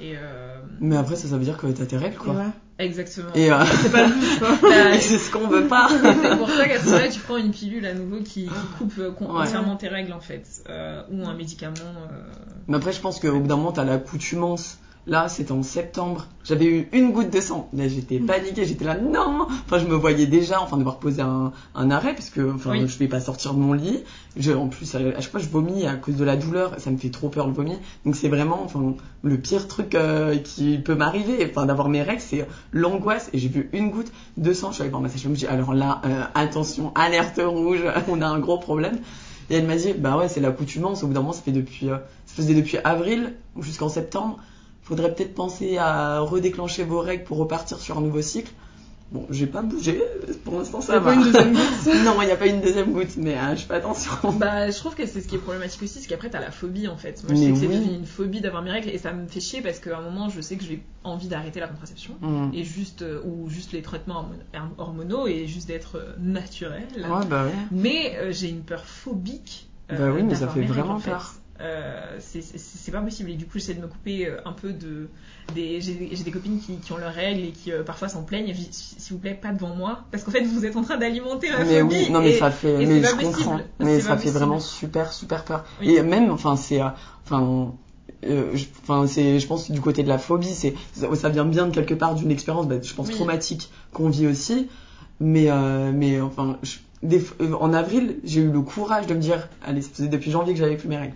[0.00, 2.34] Et euh, Mais après ça, ça veut dire que t'as tes règles quoi.
[2.34, 2.46] ouais.
[2.80, 3.28] exactement.
[3.36, 4.48] Et euh, C'est pas le but, quoi.
[4.62, 5.88] Bah, c'est ce qu'on veut pas.
[6.22, 8.96] c'est pour ça qu'à ce moment-là, tu prends une pilule à nouveau qui, qui coupe
[8.98, 9.26] Ouais.
[9.28, 11.74] entièrement tes règles en fait, euh, ou un médicament.
[12.10, 12.32] euh,
[12.66, 14.78] Mais après je pense qu'au bout d'un moment t'as l'accoutumance.
[15.06, 16.26] Là, c'était en septembre.
[16.44, 17.68] J'avais eu une goutte de sang.
[17.74, 18.26] Là, j'étais Mm.
[18.26, 18.64] paniquée.
[18.64, 19.46] J'étais là, non.
[19.66, 22.86] Enfin, je me voyais déjà, enfin, devoir poser un, un arrêt parce que, enfin, Oui.
[22.88, 24.02] je vais pas sortir de mon lit.
[24.38, 26.76] Je, en plus, à chaque fois, je vomis à cause de la douleur.
[26.78, 27.76] Ça me fait trop peur le vomi.
[28.06, 31.46] Donc, c'est vraiment, enfin, le pire truc euh, qui peut m'arriver.
[31.50, 33.28] Enfin, d'avoir mes règles, c'est l'angoisse.
[33.34, 34.68] Et j'ai vu une goutte de sang.
[34.70, 35.34] Je suis allée voir ma sage-femme.
[35.36, 37.80] J'ai dit, alors là, euh, attention, alerte rouge.
[38.08, 38.98] On a un gros problème.
[39.50, 41.02] Et elle m'a dit, bah ouais, c'est l'accoutumance.
[41.02, 44.38] Au bout d'un moment, ça fait depuis, euh, ça faisait depuis avril jusqu'en septembre.
[44.84, 48.52] Faudrait peut-être penser à redéclencher vos règles pour repartir sur un nouveau cycle.
[49.12, 50.02] Bon, j'ai pas bougé.
[50.44, 51.10] Pour l'instant, ça va.
[51.12, 52.04] pas une deuxième goutte.
[52.04, 54.10] non, il n'y a pas une deuxième goutte, mais euh, je fais attention.
[54.38, 56.88] Bah, je trouve que c'est ce qui est problématique aussi, c'est qu'après t'as la phobie
[56.88, 57.22] en fait.
[57.22, 59.28] Moi, je Mais sais que c'est devenu une phobie d'avoir mes règles et ça me
[59.28, 62.50] fait chier parce qu'à un moment, je sais que j'ai envie d'arrêter la contraception Hmm.
[62.52, 66.88] et juste euh, ou juste les traitements hormon- hormonaux et juste d'être euh, naturel.
[66.96, 67.52] Ouais, bah ouais.
[67.70, 69.68] Mais euh, j'ai une peur phobique.
[69.92, 71.10] euh, Bah oui, mais ça fait vraiment en fait.
[71.10, 71.34] peur.
[71.60, 75.08] Euh, c'est- pas possible et du coup j'essaie de me couper euh, un peu de
[75.54, 78.48] des j'ai des copines qui, qui ont leurs règles et qui euh, parfois s'en plaignent
[78.48, 80.82] et je dis s'il vous plaît pas devant moi parce qu'en fait vous êtes en
[80.82, 83.84] train d'alimenter ma Mais phobie oui, non mais et- ça fait, mais je comprends, ça
[83.84, 84.30] fait possible.
[84.36, 85.64] vraiment super super peur.
[85.80, 85.94] Oui.
[85.94, 86.88] Et même, enfin c'est, euh,
[87.24, 87.72] enfin,
[88.26, 91.44] euh, je- enfin c'est, je pense du côté de la phobie, c'est, ça, ça vient
[91.44, 93.14] bien de quelque part d'une expérience, bah, je pense Oui.
[93.14, 94.68] traumatique qu'on vit aussi,
[95.20, 95.48] mais
[95.92, 99.82] mais enfin, je- des f- en avril, j'ai eu le courage de me dire, allez,
[100.00, 101.14] depuis janvier que j'avais plus mes règles.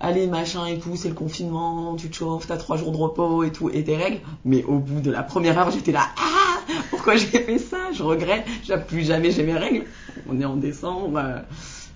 [0.00, 3.42] Allez, machin et tout, c'est le confinement, tu te chauffes, t'as trois jours de repos
[3.42, 4.20] et tout, et tes règles.
[4.44, 6.58] Mais au bout de la première heure, j'étais là, ah,
[6.90, 7.90] pourquoi j'ai fait ça?
[7.92, 9.86] Je regrette, j'ai plus jamais j'ai mes règles.
[10.28, 11.18] On est en décembre.
[11.18, 11.40] euh,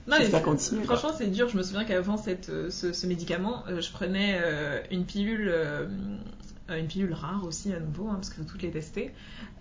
[0.08, 0.82] Non, mais ça continue.
[0.84, 1.48] Franchement, c'est dur.
[1.48, 4.36] Je me souviens qu'avant cette, euh, ce, ce médicament, euh, je prenais
[4.90, 5.54] une pilule,
[6.78, 9.12] une pilule rare aussi à nouveau, hein, parce qu'il faut toutes les tester.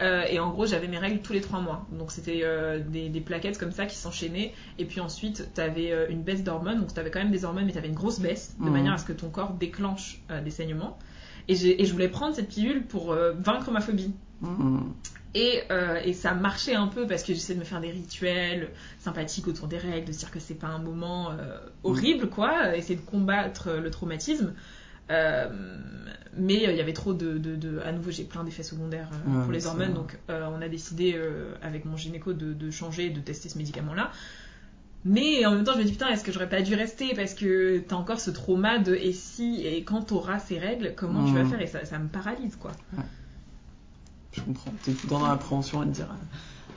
[0.02, 1.86] Euh, et en gros, j'avais mes règles tous les trois mois.
[1.92, 4.54] Donc c'était euh, des, des plaquettes comme ça qui s'enchaînaient.
[4.80, 6.80] Et puis ensuite, t'avais euh, une baisse d'hormones.
[6.80, 8.72] Donc t'avais quand même des hormones, mais t'avais une grosse baisse, de Mhm.
[8.72, 10.98] manière à ce que ton corps déclenche euh, des saignements.
[11.48, 14.14] Et, je voulais prendre cette pilule pour euh, vaincre ma phobie.
[14.42, 14.80] hmm.
[15.34, 18.70] Et, euh, et ça marchait un peu parce que j'essaie de me faire des rituels
[19.00, 22.74] sympathiques autour des règles, de dire que c'est pas un moment euh, horrible, quoi, euh,
[22.74, 24.54] essayer de combattre euh, le traumatisme.
[25.12, 25.50] Euh,
[26.38, 29.10] mais euh, il y avait trop de, de, de- À nouveau, j'ai plein d'effets secondaires
[29.12, 31.20] euh, Ouais, pour les hormones, donc on a décidé
[31.62, 34.12] avec mon gynéco de, de changer, de tester ce médicament-là.
[35.04, 37.14] Mais en même temps, je me dis putain, est-ce que j'aurais pas dû rester?
[37.16, 41.24] Parce que t'as encore ce trauma de et si et quand t'auras ces règles, comment
[41.26, 41.60] tu vas faire?
[41.62, 42.72] Et ça, ça me paralyse quoi.
[44.32, 44.72] Je comprends.
[44.84, 46.08] T'es tout dans l'appréhension à te dire,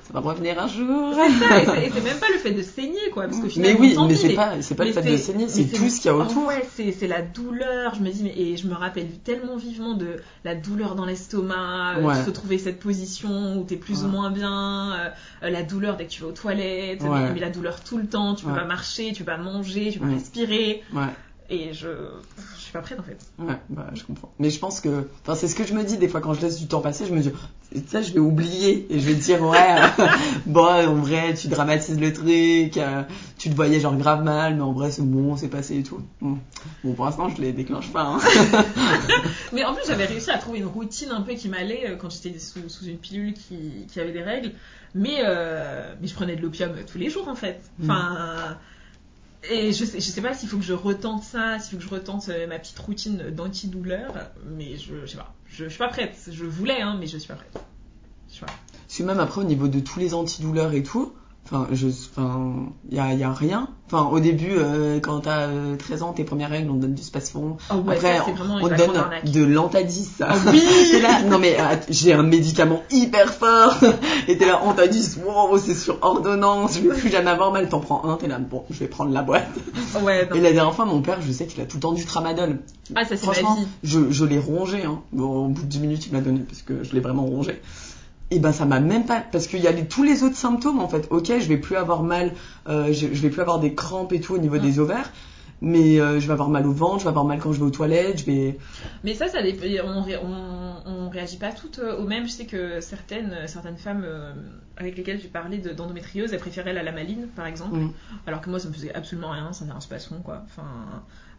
[0.06, 1.14] ça va revenir un jour.
[1.14, 3.24] C'est ça, et c'est- même pas le fait de saigner, quoi.
[3.24, 5.16] Parce que Mais finalement, oui, tant mais c'est pas, c'est pas le mais fait de
[5.16, 6.46] saigner, c'est mais tout ce qu'il y a autour.
[6.46, 7.94] ouais, c'est c'est la douleur.
[7.94, 11.96] Je me dis, mais, et je me rappelle tellement vivement de la douleur dans l'estomac,
[11.98, 12.18] euh, Ouais.
[12.20, 14.92] de se trouver cette position où t'es plus ou moins bien,
[15.42, 17.08] euh, la douleur dès que tu vas aux toilettes, Ouais.
[17.10, 19.90] mais, mais la douleur tout le temps, tu peux pas marcher, tu peux pas manger,
[19.92, 20.82] tu peux pas respirer.
[21.50, 21.88] Et je,
[22.56, 23.18] je suis pas prête en fait.
[23.38, 24.32] Ouais, bah, je comprends.
[24.38, 26.40] Mais je pense que, enfin, c'est ce que je me dis des fois quand je
[26.40, 27.30] laisse du temps passer, je me dis,
[27.86, 30.06] ça, je vais oublier et je vais dire, ouais, euh,
[30.46, 33.02] bon, en vrai, tu dramatises le truc, euh,
[33.36, 36.00] tu te voyais genre grave mal, mais en vrai, c'est bon, c'est passé et tout.
[36.22, 36.38] Bon,
[36.82, 38.04] Bon, pour l'instant, je les déclenche pas.
[38.04, 38.18] Hein.
[39.52, 42.10] Mais en plus, j'avais réussi à trouver une routine un peu qui m'allait euh, quand
[42.10, 44.52] j'étais sous, sous une pilule qui, qui avait des règles.
[44.94, 47.60] Mais, euh, mais je prenais de l'opium tous les jours en fait.
[47.82, 48.56] Enfin.
[49.50, 51.82] Et je sais, je sais pas s'il faut que je retente ça, s'il faut que
[51.82, 54.12] je retente euh, ma petite routine d'antidouleur,
[54.56, 55.34] mais je, je sais pas.
[55.46, 56.16] Je, je suis pas prête.
[56.30, 57.56] Je voulais, hein, mais je suis pas prête.
[58.28, 58.52] Je suis pas.
[58.86, 62.52] Parce même après, au niveau de tous les antidouleurs et tout, enfin, je, enfin,
[62.90, 63.68] y a, y a rien.
[63.86, 66.94] Enfin, au début, euh, quand t'as euh, 13 ans, tes premières règles, on te donne
[66.94, 67.58] du spasfon.
[67.70, 68.24] Oh ouais, Après, ça,
[68.62, 70.08] on te donne de l'antadis.
[70.18, 70.28] ça.
[70.32, 73.74] Oh oui T'es là, non mais euh, j'ai un médicament hyper fort.
[74.28, 77.52] Et t'es là, on t'a dit, wow, c'est sur ordonnance, je vais plus jamais avoir
[77.52, 77.68] mal.
[77.68, 79.46] T'en prends un, t'es là, bon, je vais prendre la boîte.
[80.02, 80.36] Ouais, non.
[80.36, 82.60] Et la dernière fois, mon père, je sais qu'il a tout le temps du tramadol.
[82.94, 83.66] Ah, ça c'est ma Franchement, vie.
[83.82, 84.82] je, je l'ai rongé.
[84.84, 85.00] Hein.
[85.12, 87.26] Bon, au bout de 10 minutes, il me l'a donné parce que je l'ai vraiment
[87.26, 87.60] rongé.
[88.30, 90.80] Et ben ça m'a même pas parce qu'il y a les- tous les autres symptômes
[90.80, 91.06] en fait.
[91.10, 92.32] Ok, je vais plus avoir mal,
[92.68, 95.12] euh, je, je vais plus avoir des crampes et tout au niveau des ovaires,
[95.60, 97.66] mais euh, je vais avoir mal au ventre, je vais avoir mal quand je vais
[97.66, 98.58] aux toilettes, je vais.
[99.04, 99.38] Mais ça, ça
[99.84, 102.26] on, ré- on, on réagit pas toutes euh, au même.
[102.26, 104.06] Je sais que certaines, certaines femmes
[104.76, 107.76] avec lesquelles j'ai parlé de- d'endométriose, elles préféraient la lamaline, par exemple.
[107.76, 107.92] Mm.
[108.26, 110.42] Alors que moi, ça me faisait absolument rien, ça n'avait un spasson, quoi.
[110.46, 110.64] Enfin,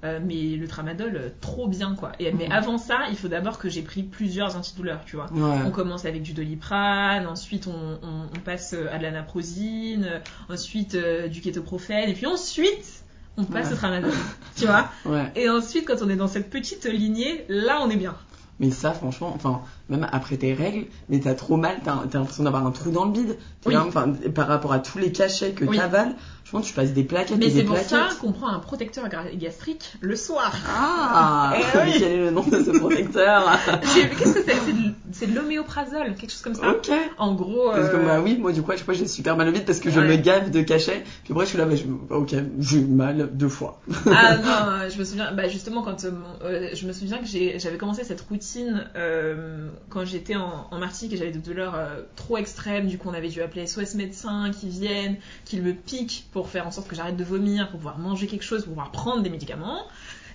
[0.04, 2.12] euh, mais le tramadol, euh, trop bien, quoi.
[2.20, 2.52] Et, Mais Mm.
[2.52, 5.32] avant ça, il faut d'abord que j'ai pris plusieurs antidouleurs, tu vois.
[5.32, 5.60] Ouais.
[5.66, 10.20] On commence avec du doliprane, ensuite on, on- on passe à de la naprosine, euh,
[10.54, 13.04] ensuite euh, du kétoprophène, et puis ensuite
[13.38, 13.74] on passe Ouais.
[13.74, 14.12] au tramadol,
[14.56, 14.90] tu vois.
[15.06, 15.32] Ouais.
[15.36, 18.16] Et ensuite, quand on est dans cette petite lignée, là on est bien.
[18.60, 22.66] Mais ça, franchement, enfin, même après tes règles, mais t'as trop mal, t'as l'impression d'avoir
[22.66, 23.38] un trou dans le bide.
[23.62, 23.74] T'es Oui.
[23.74, 25.76] là, enfin, par rapport à tous les cachets que Oui.
[25.78, 26.16] t'avales,
[26.46, 28.48] je pense que tu passes des plaquettes Mais et c'est des pour ça qu'on prend
[28.48, 30.54] un protecteur gastrique le soir.
[30.74, 31.96] Ah oui.
[32.00, 33.60] Quel est le nom de ce protecteur?
[33.82, 36.70] Qu'est-ce que c'est C'est de- l'homéoprazole, quelque chose comme ça.
[36.72, 36.92] Ok.
[37.18, 39.38] En gros, Parce que euh, bah oui, moi du coup à chaque fois j'ai super
[39.38, 40.08] mal au vide parce que je Ouais.
[40.08, 41.04] me gave de cachets.
[41.24, 41.84] Puis après je suis là, bah, je...
[42.14, 43.80] ok, j'ai eu mal deux fois.
[44.12, 44.36] Ah
[44.84, 46.12] non, je me souviens, bah justement, quand euh,
[46.44, 51.14] euh, je me souviens que j'avais commencé cette routine euh, quand j'étais en, en Martinique
[51.14, 52.88] et j'avais des douleurs euh, trop extrêmes.
[52.88, 56.68] Du coup, on avait dû appeler SOS médecin qui viennent, qui me piquent pour faire
[56.68, 59.30] en sorte que j'arrête de vomir, pour pouvoir manger quelque chose, pour pouvoir prendre des
[59.30, 59.84] médicaments.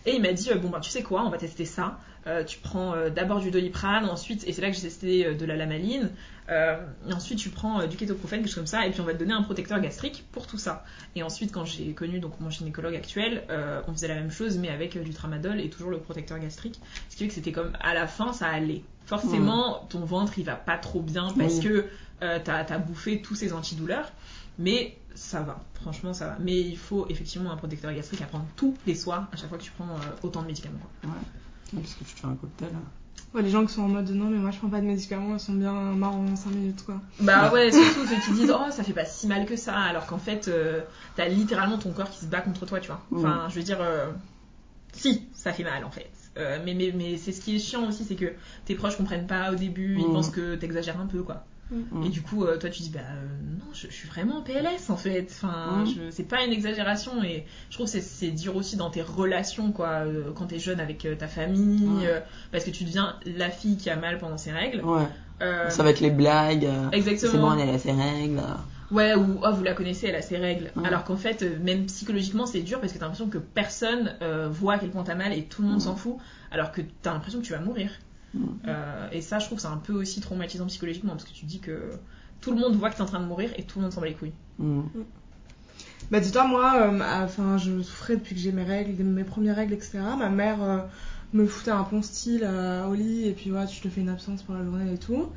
[0.06, 1.98] Et il m'a dit, euh, bon, bah, tu sais quoi, on va tester ça.
[2.26, 5.34] Euh, tu prends euh, d'abord du doliprane, ensuite, et c'est là que j'ai testé euh,
[5.34, 6.10] de la lamaline.
[7.08, 9.18] Et ensuite, tu prends du kétoprophène, quelque chose comme ça, et puis on va te
[9.20, 10.84] donner un protecteur gastrique pour tout ça.
[11.14, 13.44] Et ensuite, quand j'ai connu donc mon gynécologue actuel,
[13.86, 16.80] on faisait la même chose, mais avec du tramadol et toujours le protecteur gastrique.
[17.08, 18.82] Ce qui fait que c'était comme à la fin, ça allait.
[19.06, 21.60] Forcément, ton ventre il va pas trop bien parce Oui.
[21.60, 21.86] que
[22.18, 24.10] t'as as bouffé tous ces antidouleurs,
[24.58, 25.60] mais ça va.
[25.74, 26.36] Franchement, ça va.
[26.40, 29.58] Mais il faut effectivement un protecteur gastrique à prendre tous les soirs à chaque fois
[29.58, 30.80] que tu prends autant de médicaments.
[31.00, 31.12] quoi.
[31.74, 32.70] Parce que tu te fais un cocktail.
[33.32, 35.34] Ouais, les gens qui sont en mode non, mais moi je prends pas de médicaments,
[35.34, 37.00] ils sont bien marrants en 5 minutes quoi.
[37.20, 40.06] Bah ouais, surtout ceux qui disent oh ça fait pas si mal que ça, alors
[40.06, 40.80] qu'en fait euh,
[41.14, 43.00] t'as littéralement ton corps qui se bat contre toi, tu vois.
[43.14, 44.10] Enfin, je veux dire, euh,
[44.92, 46.10] si ça fait mal en fait.
[46.38, 48.32] Euh, mais mais, mais c'est ce qui est chiant aussi, c'est que
[48.64, 51.44] tes proches comprennent pas au début, ils pensent que t'exagères un peu quoi.
[51.70, 52.04] Mm.
[52.04, 53.26] Et du coup, euh, toi tu dis bah euh,
[53.58, 55.26] non, je, je suis vraiment en PLS en fait.
[55.30, 56.10] Enfin, Mm.
[56.10, 59.88] c'est pas une exagération et je trouve que c'est- dur aussi dans tes relations quoi,
[60.04, 62.06] euh, quand t'es jeune avec ta famille, Ouais.
[62.06, 62.20] euh,
[62.52, 64.82] parce que tu deviens la fille qui a mal pendant ses règles.
[64.84, 65.06] Ouais.
[65.70, 66.68] Ça va être les blagues.
[66.92, 67.32] Exactement.
[67.32, 68.40] C'est bon, elle a ses règles.
[68.90, 70.70] Ouais, ou oh, vous la connaissez, elle a ses règles.
[70.76, 70.86] Ouais.
[70.86, 74.16] Alors qu'en fait, même psychologiquement, c'est dur parce que t'as l'impression que personne
[74.50, 75.84] voit à quel point t'as mal et tout le monde Ouais.
[75.84, 76.16] s'en fout.
[76.50, 77.90] Alors que t'as l'impression que tu vas mourir.
[78.66, 81.46] Euh, et ça, je trouve que c'est un peu aussi traumatisant psychologiquement parce que tu
[81.46, 81.90] dis que
[82.40, 84.00] tout le monde voit que t'es en train de mourir et tout le monde s'en
[84.00, 84.32] bat les couilles.
[84.58, 84.82] Mm.
[86.10, 89.74] Bah dis-toi, moi, euh, enfin, je souffrais depuis que j'ai mes règles, mes premières règles,
[89.74, 90.00] etc.
[90.18, 90.78] Ma mère euh,
[91.32, 94.08] me foutait un pont style euh, au lit et puis ouais, tu te fais une
[94.08, 95.28] absence pour la journée et tout.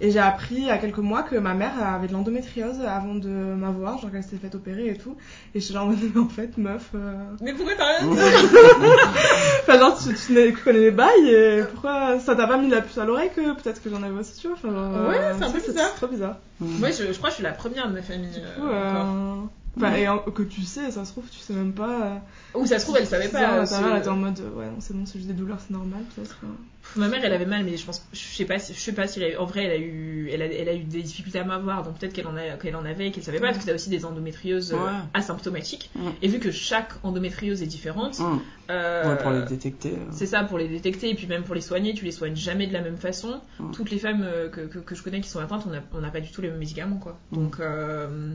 [0.00, 3.14] Et j'ai appris il y a quelques mois que ma mère avait de l'endométriose avant
[3.14, 5.16] de m'avoir, genre qu'elle s'était faite opérer et tout.
[5.54, 7.12] Et je suis genre, mais en fait, meuf, euh...
[7.42, 8.18] Mais pourquoi t'as rien dit
[9.62, 13.04] enfin genre tu, connais les bails et pourquoi ça t'a pas mis la puce à
[13.04, 14.56] l'oreille que peut-être que j'en avais aussi, tu vois.
[14.56, 15.94] Enfin, genre, Ouais, euh, c'est un peu bizarre.
[15.94, 16.36] trop bizarre.
[16.60, 18.30] Moi, je, je crois que je suis la première de ma famille.
[18.30, 18.70] Du coup, encore.
[18.72, 19.36] euh,
[19.76, 22.06] enfin, et en- que tu sais, ça se trouve, tu sais même pas.
[22.54, 23.64] euh, Ou ça se trouve, elle savait pas.
[23.66, 25.28] ça, euh, mère elle était ce- en mode euh, ouais non c'est bon c'est juste
[25.28, 26.38] des douleurs c'est normal peut-être.
[26.44, 26.48] euh.
[26.96, 29.06] Ma mère, elle avait mal, mais je pense, je sais pas, si- je sais pas
[29.06, 31.38] si elle a- en vrai, elle a eu, elle a, elle a eu des difficultés
[31.38, 33.58] à m'avoir, donc peut-être qu'elle en a, qu'elle en avait et qu'elle savait pas, parce
[33.58, 34.90] que t'as aussi des endométrioses euh, Ouais.
[35.14, 35.90] asymptomatiques.
[36.22, 38.18] Et vu que chaque endométriose est différente,
[38.70, 39.90] euh, Ouais, pour les détecter.
[39.92, 40.10] euh.
[40.10, 42.66] c'est ça pour les détecter et puis même pour les soigner, tu les soignes jamais
[42.66, 43.40] de la même façon.
[43.72, 46.00] Toutes les femmes euh, que, que, que je connais qui sont atteintes, on n'a on
[46.00, 47.16] n'a pas du tout les mêmes médicaments, quoi.
[47.30, 48.32] Donc, euh,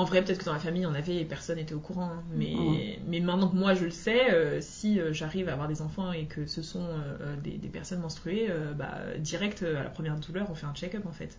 [0.00, 1.80] en vrai, peut-être que dans la famille, il y en avait et personne n'était au
[1.80, 2.10] courant.
[2.14, 2.22] hein.
[2.34, 5.82] Mais, mais maintenant que moi je le sais, euh, si euh, j'arrive à avoir des
[5.82, 10.16] enfants et que ce sont euh, des, des personnes menstruées, bah, direct à la première
[10.16, 11.36] douleur, on fait un check-up en fait.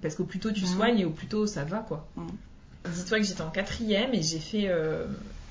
[0.00, 2.06] Parce qu'au plus tôt tu soignes et au plus tôt ça va, quoi.
[2.84, 4.68] Dis-toi que j'étais en quatrième et j'ai fait.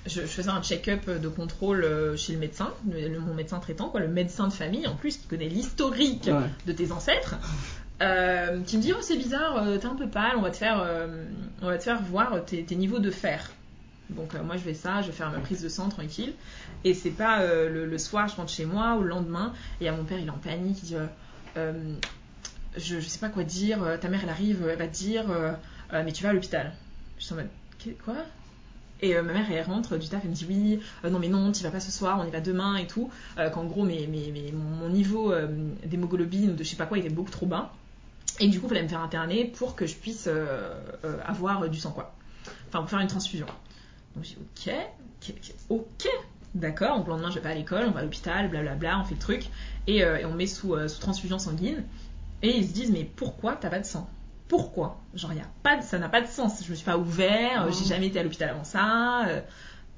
[0.06, 1.86] je, je faisais un check-up de contrôle
[2.18, 5.18] chez le médecin, le- le- mon médecin traitant, quoi, le médecin de famille en plus,
[5.18, 6.50] qui connaît l'historique Ouais.
[6.66, 7.36] de tes ancêtres,
[8.02, 10.58] euh, qui me dit oh c'est bizarre, euh, t'es un peu pâle, on va te
[10.58, 11.24] faire, euh,
[11.62, 13.50] on va te faire voir tes, tes niveaux de fer.
[14.10, 16.34] Donc euh, moi je fais ça, je vais faire ma prise de sang tranquille,
[16.84, 19.88] et c'est pas le, le soir je rentre chez moi ou le lendemain, et il
[19.88, 20.96] a mon père il est en panique, il dit
[21.56, 25.26] je, je sais pas quoi dire, ta mère elle arrive, elle va te dire
[25.94, 26.74] mais tu vas à l'hôpital.
[27.20, 27.50] Je suis en mode
[28.04, 28.16] quoi?
[29.04, 31.28] Et euh, ma mère, elle rentre du taf, elle me dit oui, euh, non mais
[31.28, 33.10] non, tu vas pas ce soir, on y va demain et tout.
[33.40, 35.34] Euh, Qu'en gros, mes, mes, mes- mon niveau
[35.84, 37.74] d'hémoglobine ou de je sais pas quoi était beaucoup trop bas.
[38.42, 40.74] Et du coup, il fallait me faire interner pour que je puisse euh,
[41.06, 42.14] euh, avoir euh, du sang, quoi.
[42.68, 43.46] Enfin, pour faire une transfusion.
[44.16, 44.74] Donc j'ai dit ok,
[45.30, 45.36] ok,
[45.70, 46.10] ok, ok,
[46.56, 46.98] d'accord.
[46.98, 49.14] Donc le lendemain, je vais pas à l'école, on va à l'hôpital, blablabla, on fait
[49.16, 49.50] le truc.
[49.88, 51.84] Et, euh, et on met sous, sous transfusion sanguine.
[52.42, 54.10] Et ils se disent, mais pourquoi t'as pas de sang?
[54.48, 55.00] Pourquoi?
[55.14, 56.62] Genre, y a pas de- ça n'a pas de sens.
[56.66, 57.86] Je me suis pas ouvert, j'ai Mhm.
[57.86, 59.26] jamais été à l'hôpital avant ça.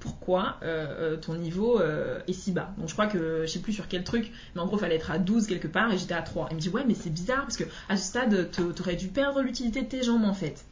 [0.03, 2.73] Pourquoi euh, euh, ton niveau euh, est si bas.
[2.77, 5.11] Donc je crois que je sais plus sur quel truc, mais en gros, fallait être
[5.11, 6.49] à 12 quelque part et j'étais à 3.
[6.51, 9.41] Il me dit, ouais, mais c'est bizarre parce que à ce stade, t'aurais dû perdre
[9.41, 10.65] l'utilité de tes jambes en fait.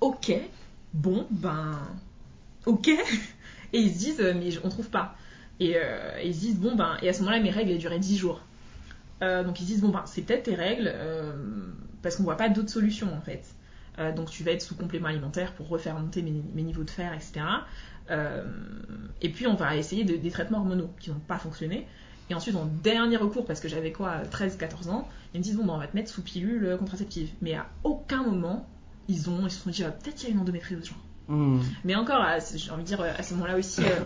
[0.00, 0.32] Ok,
[0.92, 1.78] bon, ben.
[2.66, 2.88] Ok.
[3.72, 5.16] Et ils se disent, mais on trouve pas.
[5.60, 5.76] Et,
[6.24, 6.96] ils se disent, bon, ben.
[7.02, 8.40] Et à ce moment-là, mes règles, elles duraient 10 jours.
[9.20, 10.92] donc ils se disent, bon, ben, c'est peut-être tes règles,
[12.02, 13.44] parce qu'on voit pas d'autres solutions en fait.
[14.16, 17.44] donc tu vas être sous complément alimentaire pour refaire monter mes niveaux de fer, etc.
[18.10, 18.44] Euh,
[19.22, 21.86] et puis on va essayer des traitements hormonaux qui n'ont pas fonctionné.
[22.28, 25.64] Et ensuite, en dernier recours, parce que j'avais quoi, 13-14 ans, ils me disent bon,
[25.64, 27.30] ben, on va te mettre sous pilule contraceptive.
[27.40, 28.66] Mais à aucun moment,
[29.08, 30.98] ils ont, ils se sont dit ah, peut-être qu'il y a une endométriose, genre.
[31.28, 31.60] Hmm.
[31.84, 34.00] Mais encore, j'ai envie de dire, à ce moment-là aussi, euh,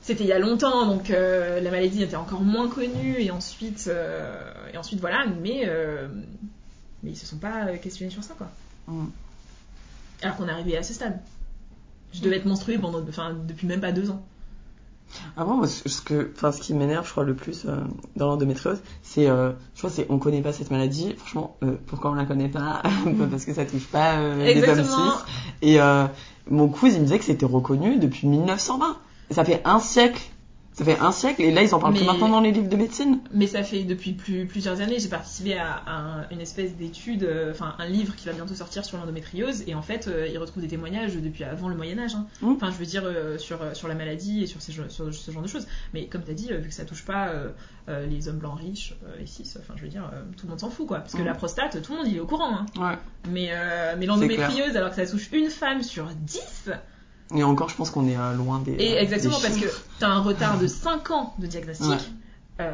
[0.00, 3.90] c'était il y a longtemps, donc euh, la maladie était encore moins connue, et ensuite,
[4.72, 5.70] et ensuite voilà, mais,
[7.02, 8.50] mais ils se sont pas questionnés sur ça, quoi.
[8.86, 9.08] Hmm.
[10.22, 11.20] Alors qu'on est arrivé à ce stade.
[12.12, 14.22] Je devais être menstruée pendant, enfin, depuis même pas deux ans.
[15.36, 17.76] Avant, moi, ce, que, enfin, ce qui m'énerve, je crois, le plus euh,
[18.16, 21.14] dans l'endométriose, c'est, euh, je crois, c'est on connaît pas cette maladie.
[21.16, 22.82] Franchement, euh, pourquoi on la connaît pas?
[23.30, 25.32] Parce que ça touche pas les hommes cis.
[25.62, 25.78] Et
[26.50, 28.96] mon cousin, il me disait que c'était reconnu depuis 1920.
[29.30, 30.22] ça fait un siècle
[30.78, 32.76] ça fait un siècle et là ils en parlent plus maintenant dans les livres de
[32.76, 33.18] médecine.
[33.32, 35.00] Mais ça fait depuis plusieurs années.
[35.00, 38.96] J'ai participé à, une espèce d'étude, euh, enfin un livre qui va bientôt sortir sur
[38.96, 42.14] l'endométriose et en fait euh, ils retrouvent des témoignages depuis avant le Moyen Âge.
[42.14, 42.26] Hein.
[42.42, 42.52] Mmh.
[42.52, 45.42] Enfin je veux dire euh, sur, sur la maladie et sur, ces, sur ce genre
[45.42, 45.66] de choses.
[45.94, 47.32] Mais comme tu as dit, vu que ça touche pas
[47.88, 50.86] les hommes blancs riches, les cis, enfin je veux dire tout le monde s'en fout
[50.86, 50.98] quoi.
[50.98, 51.26] Parce que mmh.
[51.26, 52.56] la prostate, tout le monde il est au courant.
[52.56, 52.66] Hein.
[52.76, 52.98] Ouais.
[53.30, 53.50] Mais,
[53.98, 56.70] mais l'endométriose alors que ça touche une femme sur 10
[57.34, 58.72] et encore, je pense qu'on est euh, loin des.
[58.72, 59.66] Et exactement, parce que
[59.98, 62.12] tu as un retard de 5 ans de diagnostic.
[62.60, 62.72] Euh,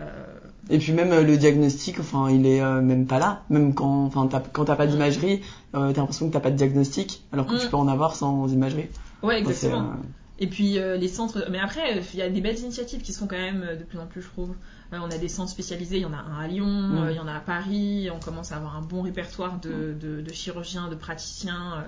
[0.71, 3.43] et puis même euh, le diagnostic, enfin, il est même pas là.
[3.51, 7.47] Même quand, enfin, quand t'as pas d'imagerie, t'as l'impression que t'as pas de diagnostic, alors
[7.47, 7.71] que tu mm.
[7.71, 8.89] peux en avoir sans imagerie.
[9.23, 9.95] Ouais, exactement.
[10.39, 13.37] Et puis les centres, mais après, il y a des belles initiatives qui sont quand
[13.37, 14.55] même de plus en plus, je trouve.
[14.93, 17.09] on a des centres spécialisés, il y en a un à Lyon, mm.
[17.11, 18.09] il y en a à Paris.
[18.15, 19.99] On commence à avoir un bon répertoire de, mm.
[19.99, 21.85] de, de chirurgiens, de praticiens.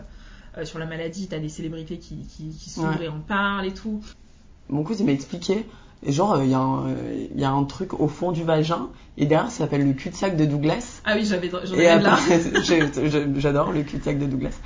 [0.59, 3.75] Euh, sur la maladie, t'as des célébrités qui, qui, qui s'ouvrent et en parlent et
[3.75, 4.01] tout.
[4.71, 5.67] Mon cousin m'a expliqué,
[6.07, 8.89] genre, euh, il y, euh, y, a un truc au fond du vagin,
[9.19, 11.03] et derrière, ça s'appelle le cul-de-sac de Douglas.
[11.05, 12.19] Ah oui, j'avais, j'en là.
[13.37, 14.59] J'adore le cul-de-sac de Douglas.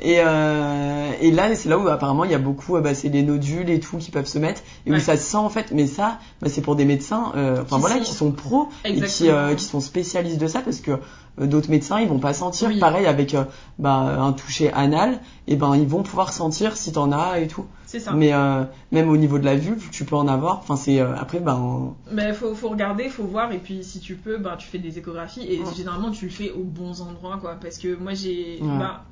[0.00, 3.22] Et, euh, et là, c'est là où apparemment il y a beaucoup, bah, c'est les
[3.22, 5.70] nodules et tout qui peuvent se mettre, et où ça se sent en fait.
[5.72, 9.64] Mais ça, bah, c'est pour des médecins, enfin voilà, qui sont pros et qui, qui
[9.64, 10.98] sont spécialistes de ça, parce que
[11.46, 12.70] d'autres médecins ils vont pas sentir.
[12.78, 13.44] Pareil avec euh,
[13.78, 17.66] bah, un toucher anal et ben ils vont pouvoir sentir si t'en as et tout.
[17.86, 18.12] C'est ça.
[18.12, 20.58] Mais euh, même au niveau de la vulve tu peux en avoir.
[20.58, 23.52] Enfin c'est après ben mais faut faut regarder faut voir.
[23.52, 26.50] Et puis si tu peux ben tu fais des échographies et généralement tu le fais
[26.50, 27.56] aux bons endroits quoi.
[27.60, 29.04] Parce que moi j'ai bah,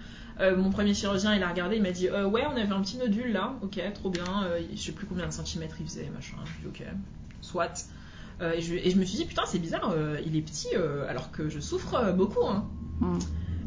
[0.56, 3.32] mon premier chirurgien, il a regardé, il m'a dit Ouais, on avait un petit nodule
[3.32, 4.24] là, ok, trop bien,
[4.74, 6.36] je sais plus combien de centimètres il faisait, machin.
[6.44, 6.86] Je dis Ok,
[7.40, 7.88] soit.
[8.42, 11.30] Euh, et, je, me suis dit, putain, c'est bizarre, euh, il est petit euh, alors
[11.30, 12.46] que je souffre beaucoup.
[12.46, 12.66] Hein.
[13.00, 13.18] Mm.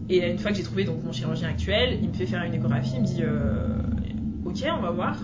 [0.09, 2.53] Et une fois que j'ai trouvé donc mon chirurgien actuel, il me fait faire une
[2.53, 3.23] échographie, il me dit,
[4.45, 5.17] ok, on va voir.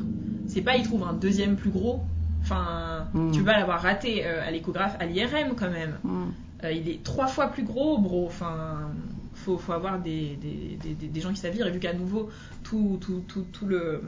[0.47, 2.01] C'est pas, il trouve un deuxième plus gros.
[2.41, 3.31] Enfin, mm.
[3.31, 5.97] tu vas l'avoir raté à l'échographe, à l'IRM quand même.
[6.03, 6.25] Mm.
[6.71, 8.27] il est trois fois plus gros, bro.
[8.27, 8.91] Enfin,
[9.33, 11.65] faut, faut avoir des, des, des, des gens qui savent lire.
[11.65, 12.29] Et vu qu'à nouveau,
[12.63, 14.01] tout, tout, tout, tout le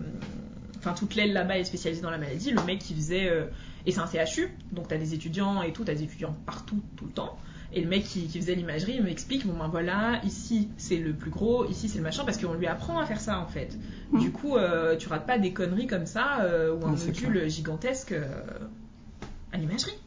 [0.78, 2.52] enfin toute l'aile là-bas est spécialisée dans la maladie.
[2.52, 3.32] Le mec qui faisait
[3.86, 6.36] et c'est un CHU, donc tu as des étudiants et tout, tu as des étudiants
[6.46, 7.38] partout, tout le temps.
[7.74, 11.32] Et le mec qui, faisait l'imagerie, il m'explique, bon ben voilà, ici c'est le plus
[11.32, 13.78] gros, ici c'est le machin, parce qu'on lui apprend à faire ça en fait.
[14.12, 14.20] Mmh.
[14.20, 18.14] Du coup, euh, tu rates pas des conneries comme ça, euh, ou un module gigantesque
[18.14, 18.26] euh,
[19.52, 19.98] à l'imagerie.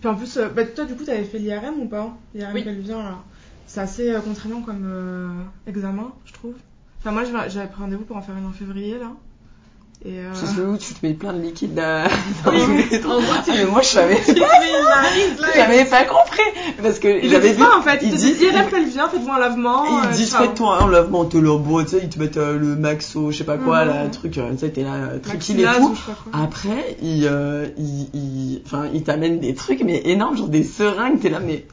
[0.00, 2.16] Puis en plus, bah, toi du coup, t'avais fait l'IRM ou pas?
[2.34, 2.64] L'IRM oui.
[2.64, 3.18] pelvien, là.
[3.66, 6.54] C'est assez contraignant comme examen, je trouve.
[6.98, 9.12] Enfin, moi j'avais pris rendez-vous pour en faire une en février là.
[10.04, 10.32] Euh...
[10.34, 12.08] C'est où tu te mets plein de liquide dans,
[12.46, 15.52] oui, les ah, mais moi je savais pas.
[15.54, 16.42] J'avais pas compris
[16.82, 17.62] parce que j'avais vu.
[17.62, 19.84] en fait, ils, disent elle vient, faites-moi un lavement.
[19.84, 21.50] Ils euh, disent faites-toi un lavement, te le
[21.84, 24.10] tu sais, ils te mettent euh, le maxo, je sais pas quoi, là, mhm.
[24.10, 25.96] truc, euh, tu sais, t'es là tranquille et tout.
[26.32, 27.30] Après, ils,
[27.78, 31.64] ils, ils, enfin, ils t'amènent des trucs mais énormes, genre des seringues, t'es là mais.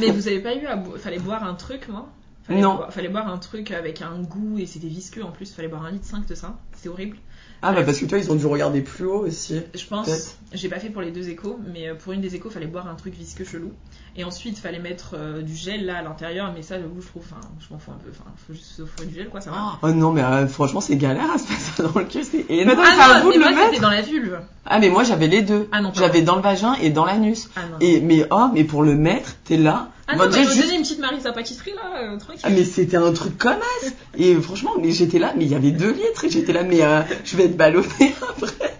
[0.00, 2.06] Mais vous avez pas eu à, fallait boire un truc, moi.
[2.46, 2.76] Fallait non.
[2.76, 5.52] Boire, fallait boire un truc avec un goût et c'était visqueux en plus.
[5.52, 6.56] Fallait boire un litre 5 de ça.
[6.74, 7.16] C'est horrible.
[7.62, 9.60] Ah bah parce que toi ils ont dû regarder plus haut aussi.
[9.74, 10.36] Je pense.
[10.52, 12.86] J'ai pas fait pour les deux échos, mais euh, pour une des échos fallait boire
[12.86, 13.72] un truc visqueux chelou.
[14.14, 17.22] Et ensuite fallait mettre euh, du gel là à l'intérieur, mais ça j'avoue je trouve,
[17.24, 19.78] enfin je m'en fous un peu, enfin faut juste offrir du gel quoi, ça va.
[19.82, 22.78] Oh non mais euh, franchement c'est galère à se passer dans le cul, c'est énorme.
[22.80, 24.38] Ah non, mais moi c'était dans la vulve.
[24.66, 25.68] Ah mais moi j'avais les deux.
[25.72, 25.92] Ah non.
[25.94, 27.48] J'avais dans le vagin et dans l'anus.
[27.56, 30.50] Ah, et mais oh mais pour le mettre t'es là Ah non, bah, ils m'ont
[30.50, 32.40] juste- donné une petite pâtisserie là, euh, tranquille.
[32.44, 35.54] Ah mais c'était un truc comme as Et franchement, mais j'étais là, mais il y
[35.56, 37.86] avait deux litres et j'étais là, mais euh, je vais être ballonnée
[38.28, 38.76] après.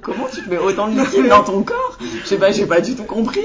[0.00, 1.98] Comment tu te mets autant de liquide dans ton corps?
[2.22, 3.42] Je sais pas, j'ai pas du tout compris.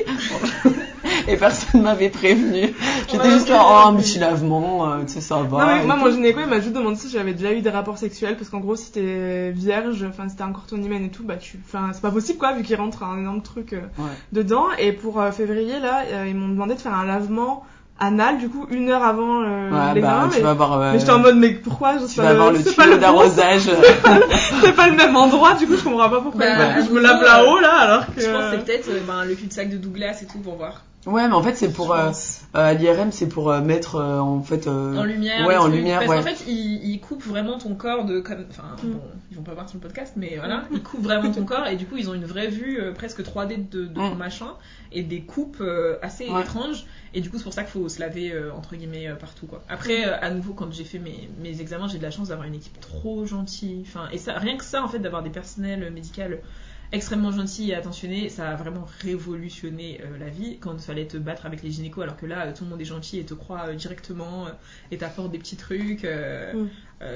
[1.28, 2.74] Et personne m'avait prévenu.
[3.12, 5.58] J'étais juste là, oh, un petit lavement, euh, tu sais, ça va.
[5.60, 6.02] Non, mais moi, tout.
[6.06, 8.60] mon gynéco, il m'a juste demandé si j'avais déjà eu des rapports sexuels, parce qu'en
[8.60, 11.90] gros, si t'es vierge, enfin, si t'as un cordon hymen et tout, bah, tu, enfin,
[11.94, 14.10] c'est pas possible, quoi, vu qu'il rentre un énorme truc euh, Ouais.
[14.32, 14.66] dedans.
[14.78, 17.64] Et pour euh, février, là, euh, ils m'ont demandé de faire un lavement
[18.02, 20.22] anal, du coup, une heure avant euh, Ouais, l'examen.
[20.28, 20.80] bah, tu mais vas voir.
[20.80, 21.98] euh, mais j'étais en mode, mais pourquoi?
[21.98, 23.70] je Tu sais vas pas le c'est pas bon, d'arrosage.
[24.64, 26.40] C'est pas le même endroit, du coup, je comprends pas pourquoi.
[26.46, 28.22] Bah, je me lave là-haut, là, alors que.
[28.22, 30.84] Je pense c'est peut-être euh, ben, le cul-de-sac de Douglas et tout pour voir.
[31.12, 31.94] Ouais, mais en fait, c'est pour.
[31.94, 32.10] Euh,
[32.56, 34.68] euh, à l'IRM, c'est pour euh, mettre euh, en fait.
[34.68, 35.46] euh, En lumière.
[35.48, 35.76] Ouais, en trucs.
[35.76, 36.18] lumière, Parce ouais.
[36.18, 38.46] qu'en fait, ils, ils coupent vraiment ton corps de comme.
[38.50, 38.92] Enfin, Mm.
[38.92, 39.02] bon,
[39.32, 40.64] ils vont pas voir sur le podcast, mais voilà.
[40.72, 43.22] Ils coupent vraiment ton corps et du coup, ils ont une vraie vue euh, presque
[43.22, 44.18] 3D de, de ton Mm.
[44.18, 44.48] machin
[44.92, 46.42] et des coupes euh, assez Ouais.
[46.42, 46.86] étranges.
[47.14, 49.48] Et du coup, c'est pour ça qu'il faut se laver euh, entre guillemets euh, partout
[49.48, 49.64] quoi.
[49.70, 52.48] Après, euh, à nouveau, quand j'ai fait mes, mes examens, j'ai de la chance d'avoir
[52.48, 53.84] une équipe trop gentille.
[53.88, 56.22] Enfin, et ça, rien que ça, en fait, d'avoir des personnels médicaux
[56.92, 61.18] extrêmement gentils et attentionnés, ça a vraiment révolutionné euh, la vie quand il fallait te
[61.18, 63.34] battre avec les gynécos, alors que là, euh, tout le monde est gentil et te
[63.34, 64.48] croit euh, directement
[64.92, 66.04] et t'apporte des petits trucs.
[66.04, 66.68] Mm.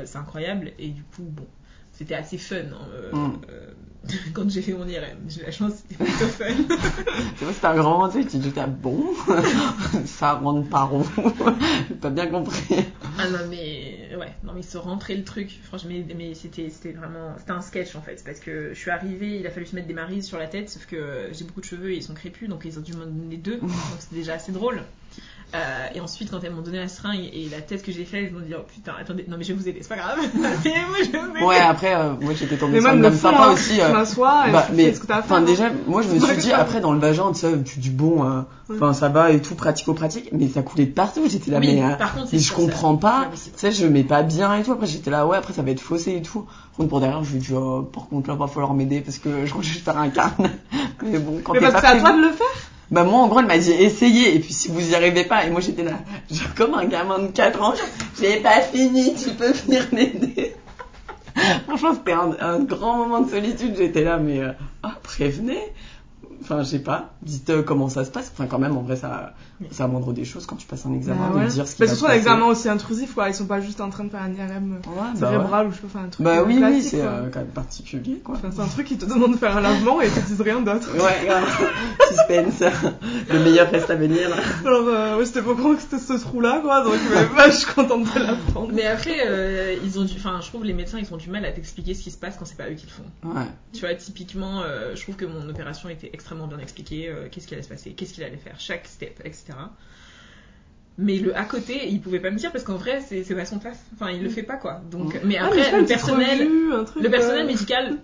[0.06, 0.72] c'est incroyable.
[0.80, 1.48] Et du coup, bon,
[1.94, 3.42] c'était assez fun hein, euh, Mm.
[3.50, 3.72] euh,
[4.34, 5.18] quand j'ai fait mon IRM.
[5.30, 6.46] J'ai eu la chance, c'était plutôt fun.
[7.38, 9.02] C'est vrai, c'était un grand, tu sais, tu dis, ah bon,
[10.06, 11.06] ça rentre par où
[11.88, 12.76] J'ai pas bien compris.
[13.18, 16.92] ah non, mais ouais, non, mais se rentrer le truc, franchement, mais, mais c'était c'était
[16.92, 17.34] vraiment.
[17.38, 19.88] C'était un sketch en fait, parce que je suis arrivée, il a fallu se mettre
[19.88, 22.50] des marises sur la tête, sauf que j'ai beaucoup de cheveux et ils sont crépus,
[22.50, 23.70] donc ils ont dû m'en donner deux, donc
[24.00, 24.82] c'était déjà assez drôle.
[25.56, 28.26] Euh, et ensuite, quand elles m'ont donné la seringue et la tête que j'ai faite,
[28.28, 30.18] ils m'ont dit Oh putain, attendez, non mais je vais vous aider, c'est pas grave.
[30.36, 31.46] Aidez-moi, je vais vous aider.
[31.46, 33.80] Ouais, après, euh, moi j'étais tombée Mais sur moi, une sympa aussi.
[33.80, 35.32] Euh, m'assois bah, tu mais, fais ce que t'as à faire.
[35.32, 35.46] Enfin, hein.
[35.46, 38.26] déjà, moi je me suis dit, après dans le vagin, tu sais, tu dis bon,
[38.26, 38.42] euh,
[38.72, 41.22] enfin ça va et tout, pratico-pratique, mais ça coulait de partout.
[41.30, 43.28] J'étais là, Oui, mais, euh, par contre, mais je comprends pas.
[43.32, 44.72] Tu sais, je mets pas bien et tout.
[44.72, 46.42] Après, j'étais là, ouais, après ça va être faussé et tout.
[46.42, 49.20] Par contre, pour derrière, je lui dis, oh, par contre, là, va falloir m'aider parce
[49.20, 50.50] que je crois que je vais faire un carnet.
[51.04, 52.73] mais bon, quand Mais parce pas que c'est à toi de le faire.
[52.92, 54.36] Bah moi en gros elle m'a dit essayez.
[54.36, 56.00] Et puis si vous y arrivez pas et moi j'étais là
[56.32, 57.74] genre comme un gamin de 4 ans
[58.20, 60.56] j'ai pas fini tu peux venir m'aider.
[61.68, 63.76] Franchement c'était un, un grand moment de solitude.
[63.78, 64.52] J'étais là mais euh,
[65.02, 65.74] prévenez
[66.42, 67.14] enfin je sais pas.
[67.22, 68.32] Dites euh, comment ça se passe.
[68.34, 69.34] Enfin quand même en vrai ça
[69.72, 71.48] ça montre des choses quand tu passes un examen Bah de ouais.
[71.52, 73.30] dire ce qui Mais va surtout se un examen aussi intrusif, quoi.
[73.30, 75.20] Ils sont pas juste en train de faire un IRM ouais, bah, ouais.
[75.20, 78.20] cérébral ou je sais pas, un truc bah euh, oui c'est euh, quand même particulier
[78.24, 80.20] quoi Enfin, c'est un truc qui te demande de faire un lavement et ils te
[80.28, 80.90] disent rien d'autre.
[80.94, 81.44] ouais grave.
[82.10, 82.64] suspense
[83.32, 84.36] le meilleur reste à venir là.
[84.66, 87.50] Alors, euh, ouais, j'étais pas au courant que c'était ce trou-là, quoi, donc euh, bah,
[87.50, 88.72] je suis contente de l'apprendre.
[88.74, 90.14] Mais après, euh, ils ont du...
[90.18, 92.36] enfin, je trouve les médecins ils ont du mal à t'expliquer ce qui se passe
[92.38, 93.30] quand c'est pas eux qui le font.
[93.38, 97.28] ouais Tu vois, typiquement, euh, je trouve que mon opération était extrêmement bien expliquée, euh,
[97.32, 99.53] qu'est-ce qui allait se passer, qu'est-ce qu'il allait faire, chaque step, etc.
[100.98, 103.80] Mais le à côté, il pouvait pas me dire parce qu'en vrai, c'est son taf.
[103.96, 104.82] Enfin, il le fait pas quoi.
[104.92, 105.20] Donc, Mm.
[105.26, 107.98] mais Ah, après, mais le personnel, revue, un truc, le personnel euh, médical,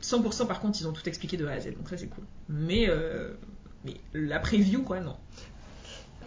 [0.00, 1.74] 100% par contre, ils ont tout expliqué de A à Z.
[1.76, 2.24] Donc ça, c'est cool.
[2.48, 3.32] Mais, euh,
[3.84, 5.16] mais la preview, quoi, non.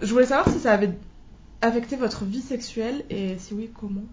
[0.02, 0.92] Je voulais savoir si ça avait
[1.62, 4.06] affecté votre vie sexuelle et si oui, comment?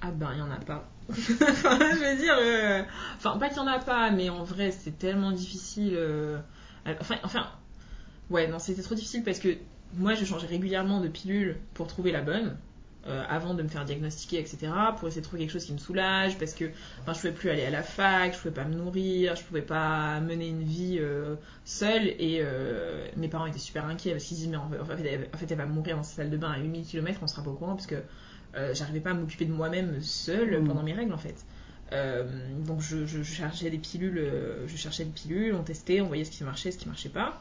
[0.00, 0.88] Ah ben, il y en a pas.
[1.10, 2.82] Je veux dire, euh,
[3.16, 5.92] enfin, pas qu'il y en a pas, mais en vrai, c'est tellement difficile.
[5.96, 6.38] euh,
[7.00, 7.46] Enfin, enfin,
[8.30, 9.56] ouais, non, c'était trop difficile parce que
[9.96, 12.56] moi, je changeais régulièrement de pilule pour trouver la bonne.
[13.08, 15.78] euh, avant de me faire diagnostiquer, etc., pour essayer de trouver quelque chose qui me
[15.78, 16.64] soulage, parce que
[17.06, 20.18] je pouvais plus aller à la fac, je pouvais pas me nourrir, je pouvais pas
[20.20, 24.50] mener une vie euh, seule, et euh, mes parents étaient super inquiets parce qu'ils disaient,
[24.50, 26.58] mais en fait, elle, en fait, elle va mourir dans sa salle de bain à
[26.58, 28.02] 8000 km, on sera pas au courant, parce que
[28.72, 30.66] j'arrivais pas à m'occuper de moi-même seule Mm.
[30.66, 31.44] pendant mes règles en fait.
[31.92, 34.20] Donc je, je, je cherchais des pilules,
[34.66, 37.40] je cherchais des pilules, on testait, on voyait ce qui marchait, ce qui marchait pas.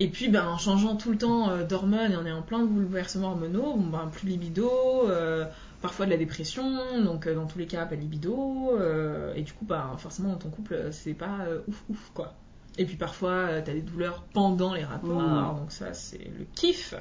[0.00, 2.66] Et puis ben, en changeant tout le temps euh, d'hormones et en ayant plein de
[2.66, 4.68] bouleversements hormonaux, bon, ben, plus de libido,
[5.08, 5.44] euh,
[5.82, 6.64] parfois de la dépression,
[7.04, 10.30] donc euh, dans tous les cas pas de libido, euh, et du coup ben, forcément
[10.30, 11.38] dans ton couple c'est pas
[11.68, 12.34] ouf ouf quoi.
[12.76, 15.56] Et puis parfois t'as des douleurs pendant les rapports, Mm.
[15.60, 16.94] donc ça c'est le kiff.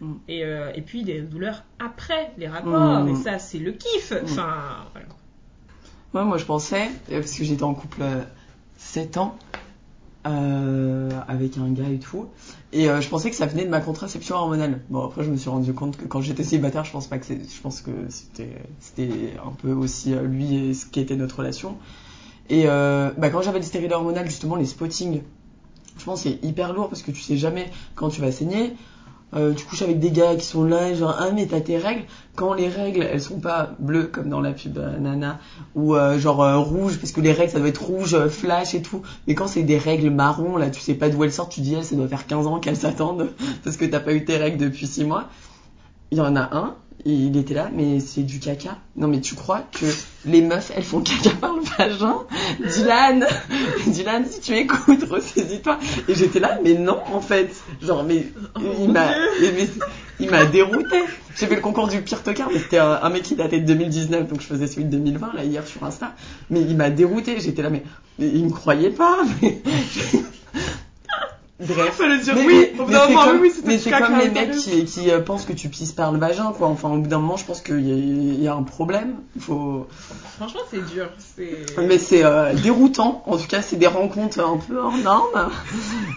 [0.00, 0.12] Mm.
[0.26, 3.08] Et, et puis des douleurs après les rapports, Mm.
[3.10, 4.12] et ça c'est le kiff.
[4.24, 4.56] Enfin,
[4.92, 5.06] voilà.
[6.14, 8.22] Ouais, moi je pensais, parce que j'étais en couple euh,
[8.76, 9.36] 7 ans,
[10.26, 12.26] euh, avec un gars et tout,
[12.72, 14.80] et euh, je pensais que ça venait de ma contraception hormonale.
[14.90, 17.26] Bon, après je me suis rendu compte que quand j'étais célibataire, je pense pas que
[17.26, 21.38] je pense que c'était, c'était un peu aussi euh, lui et ce qui était notre
[21.38, 21.76] relation.
[22.50, 25.22] Et euh, bah, quand j'avais le stérile hormonal, justement, les spottings,
[25.98, 28.74] je pense c'est hyper lourd parce que tu sais jamais quand tu vas saigner.
[29.34, 32.04] Euh, tu couches avec des gars qui sont là, genre ah mais t'as tes règles.
[32.36, 35.38] Quand les règles elles sont pas bleues comme dans la pub euh, Nana
[35.74, 39.02] ou euh, genre rouge parce que les règles ça doit être rouge flash et tout.
[39.26, 41.74] Mais quand c'est des règles marron là, tu sais pas d'où elles sortent, tu dis
[41.74, 43.30] elle ça doit faire 15 ans qu'elles s'attendent
[43.64, 45.28] parce que t'as pas eu tes règles depuis 6 mois.
[46.10, 48.78] Il y en a un, il était là, mais c'est du caca.
[48.96, 49.86] Non mais tu crois que
[50.24, 52.18] les meufs elles font caca par le vagin?
[52.60, 53.26] Dylan,
[53.86, 55.78] Dylan si tu écoutes, ressaisis-toi.
[56.08, 57.50] Et j'étais là, mais non en fait.
[57.82, 58.26] Genre mais
[58.80, 59.08] il m'a,
[59.40, 59.68] mais-
[60.20, 60.96] il m'a dérouté.
[61.36, 63.66] J'ai fait le concours du pire tocard, mais c'était un, un mec qui datait de
[63.66, 66.14] 2019, donc je faisais celui de 2020 là hier sur Insta.
[66.50, 67.40] Mais il m'a dérouté.
[67.40, 67.82] J'étais là, mais,
[68.18, 69.18] mais il me croyait pas.
[69.42, 69.60] Mais...
[71.66, 71.94] Bref.
[71.94, 72.68] Fallait dire Mais, oui.
[72.74, 74.84] mais- Au bout d'un c'est moment, comme, oui, c'était mais c'est comme les mecs qui,
[74.84, 76.68] qui euh, pensent que tu pisses par le vagin, quoi.
[76.68, 79.14] Enfin, au bout d'un moment, je pense qu'il y, a- il y a un problème.
[79.36, 79.86] Il faut.
[80.36, 81.06] Franchement, c'est dur.
[81.36, 81.80] C'est.
[81.86, 83.22] Mais c'est euh, déroutant.
[83.26, 85.50] En tout cas, c'est des rencontres un peu hors normes.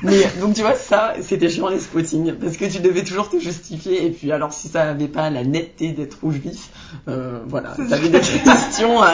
[0.04, 2.34] Mais donc, tu vois, ça, c'était chiant les spottings.
[2.34, 4.06] Parce que tu devais toujours te justifier.
[4.06, 6.70] Et puis, alors, si ça avait pas la netteté d'être rouge vif,
[7.08, 7.76] euh, voilà.
[7.90, 9.04] T'avais des questions.
[9.04, 9.08] euh,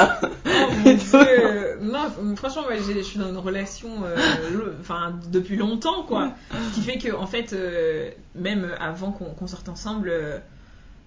[0.45, 4.15] Oh mon dieu Non, franchement, moi, je suis dans une relation euh,
[4.81, 6.33] enfin, depuis longtemps, quoi.
[6.51, 10.37] Ce qui fait que, en fait, euh, même avant qu'on sorte ensemble, euh,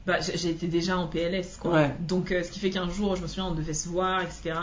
[0.06, 1.72] bah, j'ai été déjà en PLS, quoi.
[1.72, 1.94] Ouais.
[2.00, 4.54] Donc, ce qui fait qu'un jour, je me souviens, on devait se voir, etc.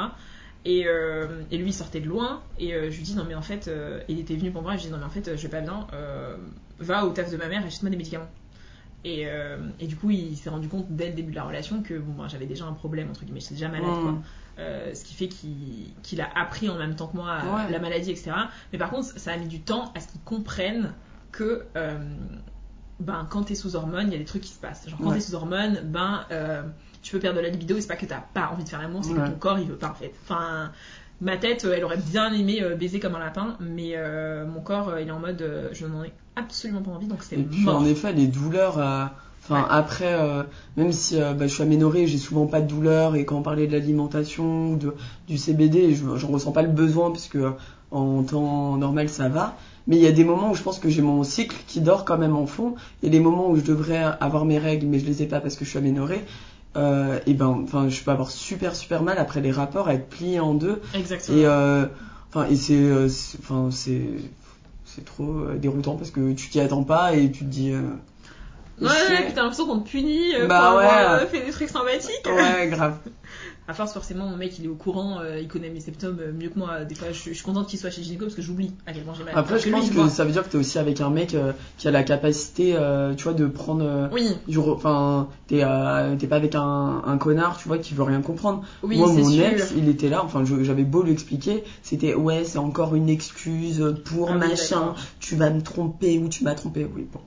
[0.65, 2.41] Et, euh, et lui, il sortait de loin.
[2.57, 4.75] Et euh, je lui dis, non, mais en fait, euh, il était venu pour moi.
[4.75, 5.87] Et je lui dis, non, mais en fait, je vais pas bien.
[6.79, 8.29] va au taf de ma mère, achète-moi des médicaments.
[9.05, 11.83] Et, euh, et du coup, il s'est rendu compte dès le début de la relation
[11.83, 14.01] que bon, moi, j'avais déjà un problème, entre guillemets, j'étais déjà malade, Mm.
[14.01, 14.13] quoi.
[14.59, 17.71] Euh, ce qui fait qu'il a appris en même temps que moi euh, Ouais.
[17.71, 18.31] la maladie, etc.
[18.71, 20.93] Mais par contre, ça a mis du temps à ce qu'il comprenne
[21.31, 21.97] que euh,
[22.99, 24.87] ben, quand t'es sous hormones, il y a des trucs qui se passent.
[24.87, 25.15] Genre, quand Ouais.
[25.15, 26.25] t'es sous hormones, ben,
[27.01, 28.81] tu peux perdre de la libido et c'est pas que t'as pas envie de faire
[28.81, 29.25] l'amour, c'est Ouais.
[29.25, 30.13] que ton corps il veut pas en fait.
[30.23, 30.71] Enfin,
[31.22, 34.61] ma tête, euh, elle aurait bien aimé euh, baiser comme un lapin, mais euh, mon
[34.61, 37.78] corps, il est en mode je n'en ai absolument pas envie, donc c'est puis mort.
[37.82, 38.78] en effet, les douleurs.
[39.45, 39.68] Enfin Ouais.
[39.70, 40.43] après, euh,
[40.78, 43.41] même si euh, bah, je suis aménorée, j'ai souvent pas de douleurs et quand on
[43.41, 44.95] parlait de l'alimentation, ou de,
[45.28, 47.51] du CBD, je j'en ressens pas le besoin puisque euh,
[47.91, 49.57] en temps normal ça va.
[49.86, 52.05] Mais il y a des moments où je pense que j'ai mon cycle qui dort
[52.05, 52.76] quand même en fond.
[53.01, 55.57] Et les moments où je devrais avoir mes règles, mais je les ai pas parce
[55.57, 56.24] que je suis aménorée.
[56.76, 60.09] Euh, et ben, enfin, je peux avoir super super mal après les rapports à être
[60.09, 60.82] plié en deux.
[60.95, 61.38] Exactement.
[61.38, 61.86] Et euh,
[62.30, 64.01] enfin, et c'est, euh, c'est- enfin, c'est,
[64.86, 67.71] c'est trop euh, déroutant parce que tu t'y attends pas et tu te dis.
[67.71, 67.82] euh,
[68.82, 71.24] Ouais, ouais, puis t'as l'impression qu'on te punit euh, Bah pour avoir ouais.
[71.24, 72.26] euh, fait des trucs sympathiques.
[72.26, 72.97] Ouais, grave.
[73.66, 76.34] À force, forcément, mon mec il est au courant, euh, il connaît mes symptômes euh,
[76.34, 76.84] mieux que moi.
[76.84, 78.91] Des fois, je, suis- je suis contente qu'il soit chez gynéco parce que j'oublie à
[78.91, 79.34] quel point j'ai mal.
[79.38, 81.88] Après, je pense que ça veut dire que t'es aussi avec un mec euh, qui
[81.88, 82.78] a la capacité,
[83.18, 84.09] tu vois, de prendre.
[84.11, 85.64] Oui, Enfin, t'es
[86.20, 88.64] t'es pas avec un, un connard, tu vois, qui veut rien comprendre.
[88.84, 89.45] oui, Moi, mon sûr.
[89.45, 93.95] ex, il était là, enfin, j'avais beau lui expliquer, c'était ouais, c'est encore une excuse
[94.03, 97.22] pour Ah machin, tu vas me tromper ou tu m'as trompé, oui, bon.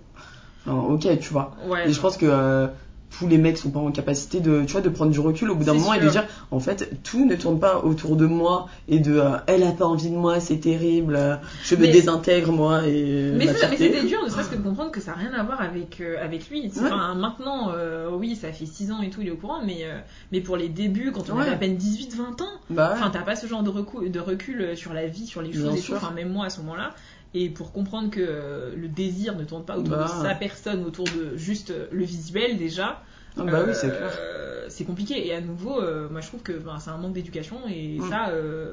[0.93, 1.55] Ok, tu vois.
[1.69, 1.89] Ouais.
[1.89, 2.69] Et je pense que
[3.11, 5.55] tous les mecs sont pas en capacité de, tu vois, de prendre du recul au
[5.55, 8.69] bout d'un moment et de dire, en fait, tout ne tourne pas autour de moi
[8.89, 11.93] et de, euh, elle a pas envie de moi, c'est terrible, euh, je me Mais-
[11.93, 15.33] désintègre moi et Mais, c'était dur, ne serait-ce que de comprendre que ça n'a rien
[15.35, 16.63] à voir avec, euh, avec lui.
[16.63, 16.71] Ouais.
[16.83, 19.85] Enfin, maintenant, euh, oui, ça fait 6 ans et tout, il est au courant, mais,
[20.33, 21.43] mais pour les débuts, quand on Ouais.
[21.43, 24.77] avait à peine 18-20 ans, Bah, Enfin, t'as pas ce genre de recul, de recul
[24.77, 25.99] sur la vie, sur les Bien choses et sûr.
[25.99, 26.05] tout.
[26.05, 26.91] Enfin, même moi à ce moment-là.
[27.39, 30.05] Et pour comprendre que euh, le désir ne tourne pas autour Bah.
[30.05, 33.03] de sa personne, autour de juste euh, le visuel déjà.
[33.37, 34.71] ah bah oui, c'est euh, clair.
[34.71, 35.27] c'est compliqué.
[35.27, 35.81] Et à nouveau,
[36.11, 38.09] moi je trouve que ben, c'est un manque d'éducation et Mm.
[38.09, 38.31] ça,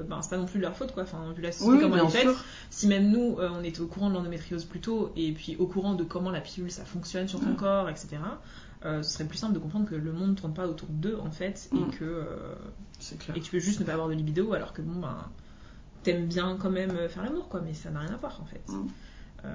[0.10, 1.04] ben, c'est pas non plus de leur faute quoi.
[1.04, 2.36] Enfin, vu la société Oui, comment elle est faite,
[2.70, 5.96] si même nous on était au courant de l'endométriose plus tôt et puis au courant
[5.96, 7.56] de comment la pilule ça fonctionne sur ton Mm.
[7.58, 8.08] corps, etc.
[8.86, 11.18] euh, ce serait plus simple de comprendre que le monde ne tourne pas autour d'eux
[11.22, 11.78] en fait Mm.
[11.78, 12.26] et que euh,
[13.00, 13.36] C'est clair.
[13.36, 15.18] et que tu peux juste ne pas avoir de libido alors que bon ben
[16.04, 18.46] t'aimes bien quand même euh, faire l'amour quoi mais ça n'a rien à voir en
[18.46, 18.88] fait Mm.
[19.46, 19.50] Euh,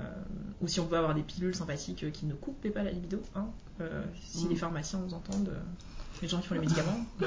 [0.61, 3.23] ou si on peut avoir des pilules sympathiques euh, qui ne coupent pas la libido
[3.35, 3.47] hein,
[3.81, 4.49] euh, si Mm.
[4.51, 5.61] les pharmaciens nous entendent euh,
[6.21, 7.01] les gens qui font les médicaments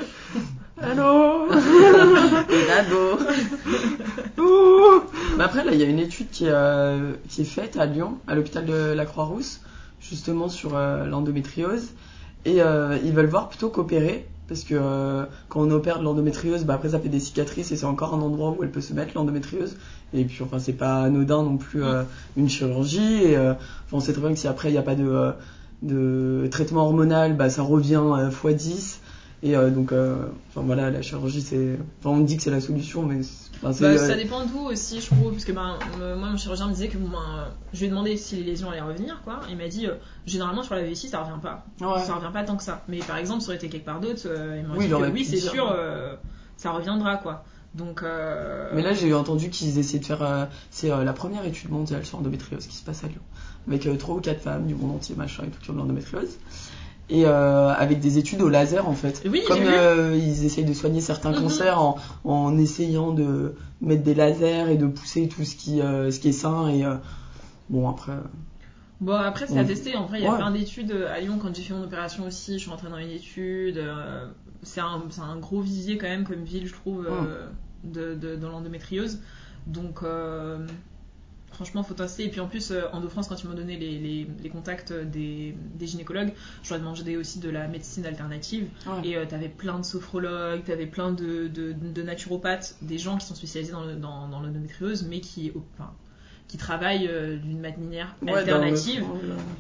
[0.82, 1.48] Allô.
[4.38, 5.04] Ouh.
[5.38, 7.86] Mais après, là, il y a une étude qui est, euh, qui est faite à
[7.86, 9.62] Lyon, à l'hôpital de la Croix-Rousse,
[10.00, 11.90] justement sur euh, l'endométriose.
[12.46, 14.28] Et euh, ils veulent voir plutôt qu'opérer.
[14.52, 17.78] Parce que euh, quand on opère de l'endométriose, bah après ça fait des cicatrices et
[17.78, 19.78] c'est encore un endroit où elle peut se mettre l'endométriose.
[20.14, 22.04] Et puis enfin c'est pas anodin non plus euh,
[22.36, 23.24] une chirurgie.
[23.24, 23.62] Et euh, enfin,
[23.94, 25.32] on sait très bien que si après il n'y a pas de,
[25.84, 29.01] de traitement hormonal, bah ça revient euh, x 10.
[29.44, 31.78] Et euh, donc, euh, enfin voilà, la chirurgie, c'est.
[32.00, 33.22] Enfin, on dit que c'est la solution, mais.
[33.64, 36.66] Bah, euh, ça dépend d'où aussi je trouve parce que ben, euh, moi mon chirurgien
[36.68, 39.42] me disait que ben, euh, je lui ai demandé si les lésions allaient revenir quoi
[39.52, 39.94] il m'a dit euh,
[40.26, 42.02] généralement sur la vessie ça revient pas ouais.
[42.04, 44.24] ça revient pas tant que ça mais par exemple ça aurait été quelque part d'autre
[44.26, 46.16] euh, il m'aurait Oui, dit que oui c'est sûr euh,
[46.58, 47.44] ça reviendra quoi
[47.76, 50.24] Donc, euh, Mais là, j'ai entendu qu'ils essaient de faire.
[50.24, 53.22] euh, c'est euh, la première étude mondiale sur l'endométriose qui se passe à Lyon.
[53.68, 55.80] Avec euh, trois ou quatre femmes du monde entier, machin, et tout, qui ont de
[55.80, 56.38] l'endométriose.
[57.12, 59.22] Et euh, avec des études au laser, en fait.
[59.30, 61.42] Oui, Comme euh, ils essayent de soigner certains Mhm.
[61.42, 66.10] cancers en, en essayant de mettre des lasers et de pousser tout ce qui, euh,
[66.12, 66.70] ce qui est sain.
[66.70, 66.84] Et
[67.70, 68.14] bon, après.
[69.02, 69.96] Bon, après, c'est à tester.
[69.96, 70.38] En vrai, il y a Ouais.
[70.38, 71.38] plein d'études à Lyon.
[71.42, 73.82] Quand j'ai fait mon opération aussi, je suis rentrée dans une étude.
[74.64, 77.08] c'est un, un gros visier quand même comme ville, je trouve,
[77.84, 79.20] de, de- dans l'endométriose.
[79.68, 80.02] Donc,
[81.62, 82.26] franchement, faut tester.
[82.26, 84.92] Et puis en plus, euh, en France, quand ils m'ont donné les, les- les contacts
[84.92, 86.34] des, des gynécologues,
[86.64, 88.68] je leur ai demandé aussi de la médecine alternative.
[88.88, 89.08] ouais.
[89.08, 93.28] Et euh, t'avais plein de sophrologues, t'avais plein de, de, de naturopathes, des gens qui
[93.28, 95.92] sont spécialisés dans, le- dans, dans l'endométriose, mais qui, enfin,
[96.52, 99.06] qui travaillent euh, d'une manière Ouais, alternative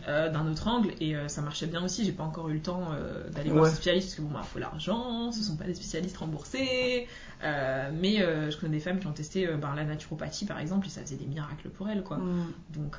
[0.09, 2.03] euh, d'un autre angle et euh, ça marchait bien aussi.
[2.03, 3.55] J'ai pas encore eu le temps euh, d'aller Ouais.
[3.59, 7.07] voir ces spécialistes parce que bon bah faut l'argent ce sont pas des spécialistes remboursés
[7.41, 10.99] mais je connais des femmes qui ont testé ben, la naturopathie par exemple et ça
[11.01, 12.17] faisait des miracles pour elles quoi.
[12.17, 12.45] Mm.
[12.71, 12.97] donc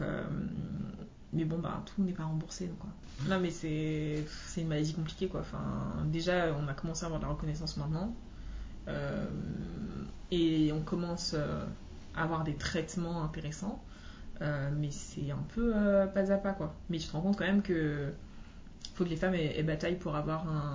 [1.34, 2.90] mais bon bah tout n'est pas remboursé donc quoi.
[3.28, 5.40] Non mais c'est c'est une maladie compliquée quoi.
[5.40, 5.62] Enfin
[6.06, 8.14] déjà on a commencé à avoir de la reconnaissance maintenant
[8.88, 9.26] Euh,
[10.32, 11.64] et on commence euh,
[12.16, 13.82] avoir des traitements intéressants
[14.42, 16.74] euh, mais c'est un peu euh, pas à pas quoi.
[16.90, 18.12] Mais tu te rends compte quand même que
[18.94, 20.74] faut que les femmes aient, aient bataille pour avoir un,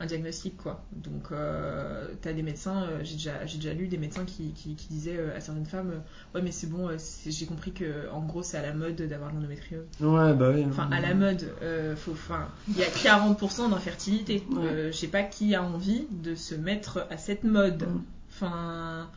[0.00, 0.84] un diagnostic quoi.
[0.92, 3.14] Donc euh, t'as des médecins, euh, j'ai
[3.58, 6.02] déjà, lu des médecins qui, qui, qui disaient à certaines femmes
[6.34, 6.90] ouais mais c'est bon,
[7.26, 9.86] j'ai compris que en gros c'est à la mode d'avoir l'endométriose.
[10.00, 10.66] Ouais, bah oui.
[10.68, 11.48] Enfin à la mode,
[11.96, 14.44] faut, enfin il y a 40% d'infertilité.
[14.50, 14.88] Ouais.
[14.88, 17.84] Je sais pas qui a envie de se mettre à cette mode.
[17.84, 18.02] Mm.
[18.30, 19.08] Enfin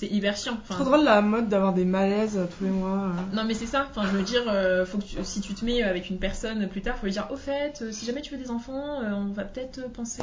[0.00, 0.56] c'est hyper chiant.
[0.62, 3.06] Enfin, Trop drôle la mode d'avoir des malaises euh, tous les mois.
[3.10, 3.34] euh.
[3.36, 5.64] non mais c'est ça, enfin je veux dire, euh, faut que tu- si tu te
[5.64, 8.32] mets avec une personne plus tard, faut lui dire au fait, euh, si jamais tu
[8.32, 10.22] veux des enfants, euh, on va peut-être penser,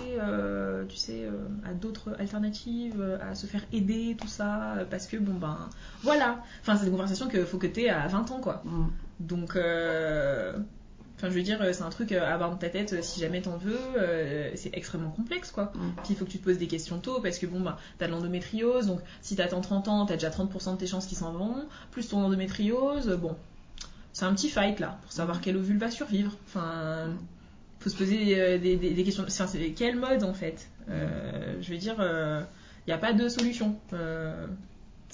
[0.88, 1.28] tu sais,
[1.70, 5.58] à d'autres alternatives, à se faire aider, tout ça, parce que bon ben
[6.04, 6.42] voilà.
[6.62, 8.62] Enfin c'est une conversation que faut que t'aies à 20 ans quoi.
[8.64, 8.86] Mm.
[9.20, 9.58] Donc
[11.26, 13.02] Enfin, je veux dire, euh, c'est un truc euh, à avoir dans ta tête euh,
[13.02, 13.78] si jamais t'en veux.
[13.98, 15.72] euh, c'est extrêmement complexe, quoi.
[15.76, 15.80] Mm.
[16.04, 18.08] Puis il faut que tu te poses des questions tôt parce que bon, bah, t'as
[18.08, 21.32] de l'endométriose, donc si t'attends 30 ans, t'as déjà 30% de tes chances qui s'en
[21.34, 21.66] vont.
[21.92, 23.36] Plus ton endométriose, bon,
[24.14, 26.32] c'est un petit fight là pour savoir quel ovule va survivre.
[26.48, 27.10] Enfin,
[27.80, 29.24] faut se poser euh, des, des- des questions.
[29.28, 30.68] Enfin, c'est quel mode en fait?
[30.90, 33.76] Euh, Je veux dire, il n'y a pas de solution.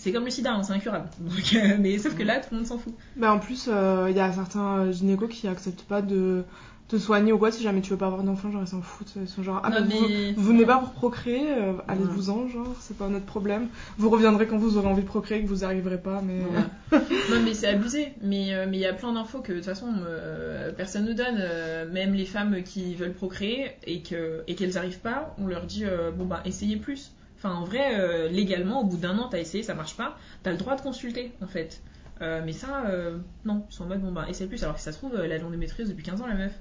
[0.01, 1.09] Euh, c'est comme le sida, hein, c'est incurable.
[1.19, 2.93] Donc, euh, mais sauf que là, tout le monde s'en fout.
[3.15, 6.43] Bah, en plus, il y a certains gynécos qui acceptent pas de
[6.87, 9.13] te soigner ou quoi si jamais tu veux pas avoir d'enfant, genre ils s'en foutent.
[9.15, 12.49] Ils sont genre, ah Non, bah, vous, mais- vous venez pas pour procréer, euh, allez-vous-en,
[12.49, 13.67] genre, c'est pas notre problème.
[13.97, 16.39] Vous reviendrez quand vous aurez envie de procréer, que vous arriverez pas, mais.
[16.41, 16.99] Ouais.
[17.31, 19.65] Non mais c'est abusé, mais euh, mais il y a plein d'infos que de toute
[19.65, 24.55] façon euh, personne ne donne, euh, même les femmes qui veulent procréer et que et
[24.55, 27.13] qu'elles arrivent pas, on leur dit euh, bon bah essayez plus.
[27.41, 30.51] Enfin en vrai euh, légalement au bout d'un an t'as essayé ça marche pas, t'as
[30.51, 31.81] le droit de consulter en fait.
[32.21, 34.81] Euh, mais ça euh, non, ils sont en mode bon bah essaye plus alors que
[34.81, 36.53] ça se trouve elle a de l'endométriose depuis 15 ans la meuf.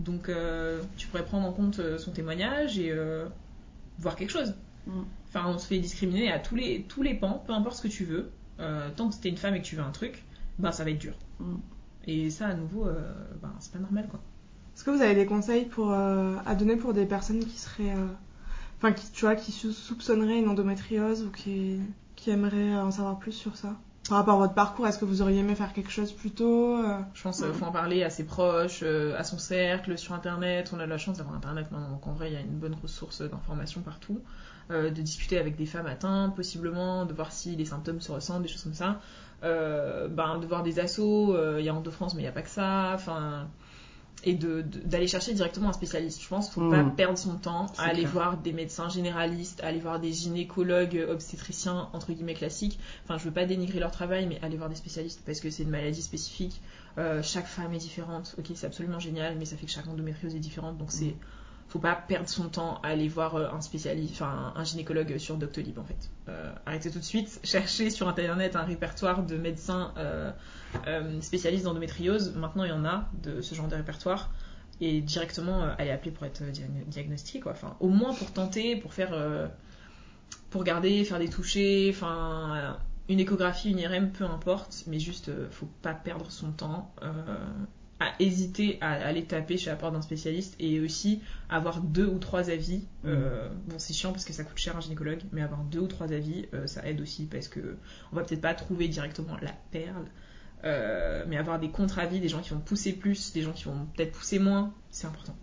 [0.00, 3.26] Donc euh, tu pourrais prendre en compte son témoignage et euh,
[3.98, 4.54] voir quelque chose.
[4.88, 5.02] Mm.
[5.28, 7.88] Enfin on se fait discriminer à tous les tous les pans, peu importe ce que
[7.88, 8.32] tu veux.
[8.60, 10.24] Euh, tant que t'es une femme et que tu veux un truc,
[10.58, 11.14] ben ça va être dur.
[11.38, 11.56] Mm.
[12.06, 13.12] Et ça, à nouveau, euh,
[13.42, 14.20] ben, c'est pas normal quoi.
[14.74, 17.94] Est-ce que vous avez des conseils pour, euh, à donner pour des personnes qui seraient.
[18.84, 21.78] Euh, Enfin, qui, tu vois, qui sou- soupçonneraient une endométriose ou qui,
[22.16, 23.76] qui aimeraient en savoir plus sur ça
[24.08, 26.76] Par rapport à votre parcours, est-ce que vous auriez aimé faire quelque chose plus tôt
[26.78, 30.14] euh, Je pense qu'il faut en parler à ses proches, euh, à son cercle, sur
[30.14, 30.70] internet.
[30.74, 32.58] On a de la chance d'avoir internet maintenant, donc en vrai, il y a une
[32.58, 34.20] bonne ressource d'informations partout.
[34.70, 38.42] Euh, de discuter avec des femmes atteintes, possiblement, de voir si les symptômes se ressentent,
[38.42, 39.00] des choses comme ça.
[39.42, 42.24] Euh, ben, de voir des assos, euh, il y a en de France, mais il
[42.24, 42.96] n'y a pas que ça.
[44.26, 46.22] Et de- de- d'aller chercher directement un spécialiste.
[46.22, 46.84] Je pense qu'il ne faut Mm.
[46.90, 48.10] pas perdre son temps à aller clair.
[48.10, 52.78] voir des médecins généralistes, à aller voir des gynécologues obstétriciens, entre guillemets classiques.
[53.04, 55.62] Enfin, je veux pas dénigrer leur travail, mais aller voir des spécialistes parce que c'est
[55.64, 56.60] une maladie spécifique.
[56.96, 58.34] Euh, chaque femme est différente.
[58.38, 60.78] Ok, c'est absolument génial, mais ça fait que chaque endométriose est différente.
[60.78, 61.14] Donc, c'est
[61.74, 65.36] faut pas perdre son temps à aller voir euh, un spécialiste, enfin un gynécologue sur
[65.36, 66.08] Doctolib en fait.
[66.28, 70.30] Euh, arrêtez tout de suite, cherchez sur internet un répertoire de médecins euh,
[71.20, 72.36] spécialistes d'endométriose.
[72.36, 74.30] Maintenant, il y en a de ce genre de répertoire.
[74.80, 77.52] Et directement aller appeler pour être diagno- diagnostiqué, quoi.
[77.52, 79.12] Enfin, au moins pour tenter, pour faire.
[80.50, 82.76] pour regarder, faire des touchés, enfin.
[83.08, 86.92] une échographie, une IRM, peu importe, mais juste, faut pas perdre son temps
[88.00, 92.18] à hésiter à aller taper chez la porte d'un spécialiste et aussi avoir deux ou
[92.18, 92.82] trois avis.
[93.04, 95.86] Euh, bon, c'est chiant parce que ça coûte cher un gynécologue, mais avoir deux ou
[95.86, 97.76] trois avis, euh, ça aide aussi parce que
[98.12, 100.06] on va peut-être pas trouver directement la perle,
[100.64, 103.86] euh, mais avoir des contre-avis, des gens qui vont pousser plus, des gens qui vont
[103.96, 105.36] peut-être pousser moins, c'est important.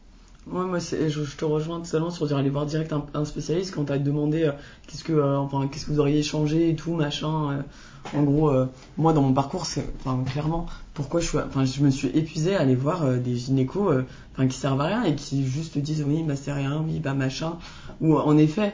[0.48, 3.86] Ouais, moi, je, je te rejoins totalement sur dire aller voir direct un, spécialiste quand
[3.86, 4.52] t'as demandé euh,
[4.88, 7.52] qu'est-ce que, euh, enfin, qu'est-ce que vous auriez changé et tout, machin.
[7.52, 8.18] euh.
[8.18, 8.52] en gros,
[8.98, 10.66] moi, dans mon parcours, c'est, enfin, clairement,
[10.96, 14.58] pourquoi je suis, enfin, je me suis épuisée à aller voir des gynécos, enfin, qui
[14.58, 17.58] servent à rien et qui juste disent oui, bah, c'est rien, oui, bah, machin.
[18.02, 18.74] Ou, en effet,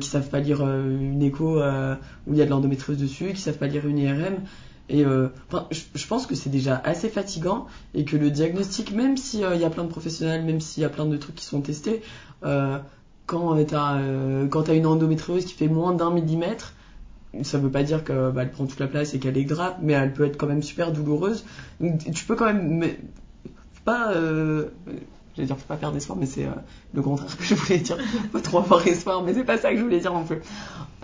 [0.00, 3.58] qui savent pas lire une écho où il y a de l'endométriose dessus, qui savent
[3.58, 4.36] pas lire une IRM.
[4.88, 5.28] Et euh,
[5.70, 9.70] je, pense que c'est déjà assez fatigant et que le diagnostic, même s'il y a
[9.70, 12.02] plein de professionnels, même s'il y a plein de trucs qui sont testés,
[12.44, 12.78] euh,
[13.26, 16.74] quand euh, euh, quand t'as une endométriose qui fait moins d'un millimètre,
[17.42, 19.94] ça veut pas dire que bah, prend toute la place et qu'elle est grave, mais
[19.94, 21.44] elle peut être quand même super douloureuse.
[21.80, 22.84] Donc tu peux quand même
[23.84, 24.68] pas euh,
[25.34, 26.52] je vais dire faut pas perdre espoir, mais c'est euh,
[26.92, 27.96] le contraire que je voulais dire.
[28.32, 30.40] Faut trop avoir espoir, mais c'est pas ça que je voulais dire non plus.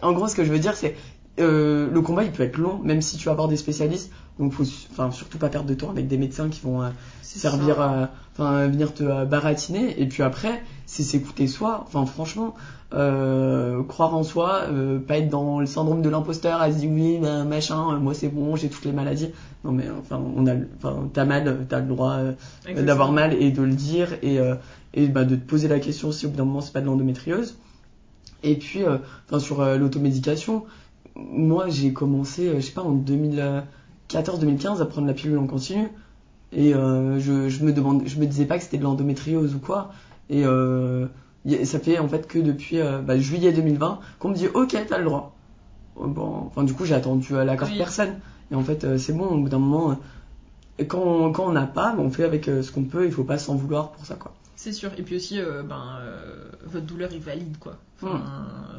[0.03, 0.97] En gros, ce que je veux dire, c'est
[1.41, 4.11] euh, le combat il peut être long, même si tu vas avoir des spécialistes.
[4.39, 6.91] Donc faut enfin surtout pas perdre de temps avec des médecins qui vont euh,
[7.23, 7.85] servir ça.
[7.85, 10.01] à enfin venir te euh, baratiner.
[10.01, 11.85] Et puis après c'est s'écouter soi.
[11.87, 12.55] Enfin franchement
[12.95, 16.91] euh, croire en soi euh, pas être dans le syndrome de l'imposteur à se dire
[16.91, 19.31] oui ben, machin moi c'est bon j'ai toutes les maladies.
[19.65, 22.19] Non mais enfin on a enfin t'as mal t'as le droit
[22.77, 24.39] d'avoir mal et de le dire et
[24.95, 26.87] et bah, de te poser la question si au bout d'un moment c'est pas de
[26.87, 27.59] l'endométriose.
[28.45, 28.83] Et puis
[29.27, 30.65] enfin sur l'automédication
[31.19, 35.89] moi j'ai commencé euh, je sais pas en 2014-2015 à prendre la pilule en continu.
[36.53, 39.59] Et euh, je, je me demande je me disais pas que c'était de l'endométriose ou
[39.59, 39.91] quoi.
[40.31, 41.07] Et euh,
[41.65, 44.99] ça fait en fait que depuis euh, bah, juillet 2020 qu'on me dit ok t'as
[44.99, 45.35] le droit.
[46.01, 47.77] Bon enfin du coup j'ai attendu l'accord Oui.
[47.79, 48.19] personne.
[48.51, 49.99] Et en fait c'est bon au bout d'un moment
[50.87, 53.37] quand on, quand on n'a pas on fait avec ce qu'on peut il faut pas
[53.37, 54.91] s'en vouloir pour ça quoi C'est sûr.
[54.99, 57.79] Et puis aussi, euh, ben, euh, votre douleur est valide, quoi.
[58.03, 58.25] Enfin,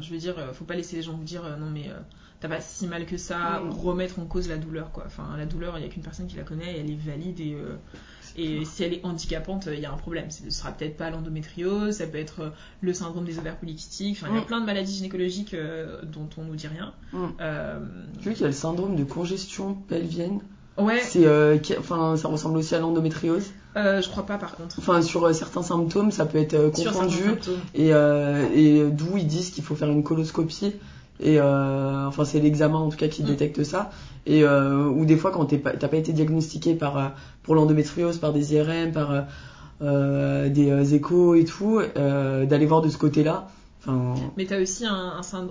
[0.02, 1.90] Je veux dire, euh, faut pas laisser les gens vous dire non, mais
[2.40, 3.68] t'as pas si mal que ça, Mm.
[3.68, 5.04] ou remettre en cause la douleur, quoi.
[5.06, 7.40] Enfin, la douleur, il y a qu'une personne qui la connaît, et elle est valide,
[7.40, 7.56] et,
[8.36, 10.30] et si elle est handicapante, il y a un problème.
[10.30, 12.52] Ce sera peut-être pas l'endométriose, ça peut être
[12.82, 14.18] le syndrome des ovaires polykystiques.
[14.20, 14.46] Enfin, il y a Mm.
[14.46, 15.56] plein de maladies gynécologiques
[16.02, 16.92] dont on nous dit rien.
[17.14, 17.26] Mm.
[18.18, 20.40] Tu vois qu'il y a le syndrome de congestion pelvienne?
[20.78, 23.46] Ouais, c'est euh, qui- enfin ça ressemble aussi à l'endométriose.
[23.76, 24.76] Euh, je crois pas par contre.
[24.78, 27.22] enfin sur euh, certains symptômes ça peut être euh, confondu.
[27.74, 30.72] et, et d'où ils disent qu'il faut faire une coloscopie.
[31.22, 33.26] Et enfin c'est l'examen en tout cas qui Mm.
[33.26, 33.90] détecte ça.
[34.26, 37.12] Et euh, ou des fois quand t'es pas- t'as pas été diagnostiqué par
[37.42, 39.24] pour l'endométriose par des IRM par
[39.80, 43.48] des échos et tout d'aller voir de ce côté là
[43.80, 45.48] enfin Mais t'as aussi un, un,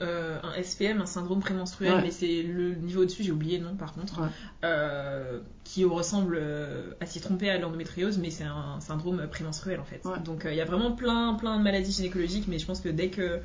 [0.00, 2.02] euh, un SPM, un syndrome prémenstruel, Ouais.
[2.02, 4.28] mais c'est le niveau au-dessus, j'ai oublié le nom par contre, Ouais.
[4.64, 9.84] euh, qui ressemble euh, à s'y tromper à l'endométriose, mais c'est un syndrome prémenstruel en
[9.84, 10.00] fait.
[10.04, 10.18] Ouais.
[10.24, 12.88] Donc euh, il y a vraiment plein, plein de maladies gynécologiques, mais je pense que
[12.88, 13.40] dès que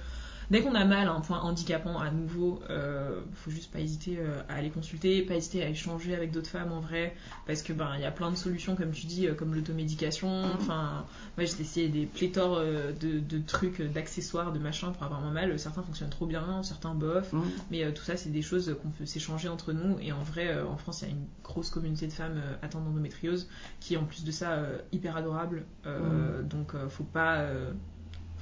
[0.52, 4.18] dès qu'on a mal à un point handicapant à nouveau, euh, faut juste pas hésiter
[4.20, 7.74] euh, à aller consulter, pas hésiter à échanger avec d'autres femmes en vrai, parce que
[7.74, 10.44] ben il y a plein de solutions comme tu dis, euh, comme l'automédication.
[10.44, 10.52] Mhm.
[10.56, 11.06] Enfin,
[11.38, 15.58] moi j'ai essayé des pléthores de, de trucs, d'accessoires, de machins pour avoir moins mal.
[15.60, 17.32] Certains fonctionnent trop bien, certains bof.
[17.34, 17.42] mm,
[17.72, 19.98] Mais euh, tout ça, c'est des choses qu'on peut s'échanger entre nous.
[20.02, 22.84] Et en vrai, euh, en France, il y a une grosse communauté de femmes atteintes
[22.84, 24.60] d'endométriose qui est en plus de ça
[24.92, 25.66] hyper adorable.
[25.86, 27.46] Euh, Donc, faut pas.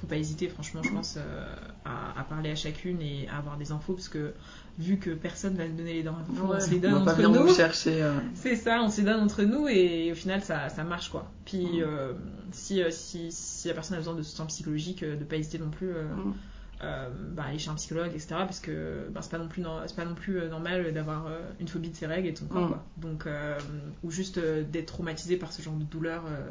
[0.00, 1.46] Faut pas hésiter, franchement, je pense, euh,
[1.84, 4.32] à, à parler à chacune et à avoir des infos parce que
[4.78, 7.12] vu que personne va nous donner les infos, on se les donne on va pas
[7.12, 7.54] entre venir nous.
[7.54, 10.84] chercher euh, C'est ça, on se les donne entre nous et au final ça, ça
[10.84, 11.30] marche quoi.
[11.46, 11.82] Puis Mm.
[11.82, 12.12] euh,
[12.52, 15.70] si, euh, si, si la personne a besoin de soutien psychologique, de pas hésiter non
[15.70, 16.34] plus euh, Mm.
[16.82, 18.26] euh, bah, aller chez un psychologue, etc.
[18.40, 21.88] Parce que bah, c'est pas non plus, pas non euh, normal d'avoir euh, une phobie
[21.88, 22.68] de ses règles et de son corps Mm.
[22.68, 22.84] quoi.
[22.98, 23.58] Donc, euh,
[24.02, 26.50] ou juste euh, d'être traumatisé par ce genre de douleur euh,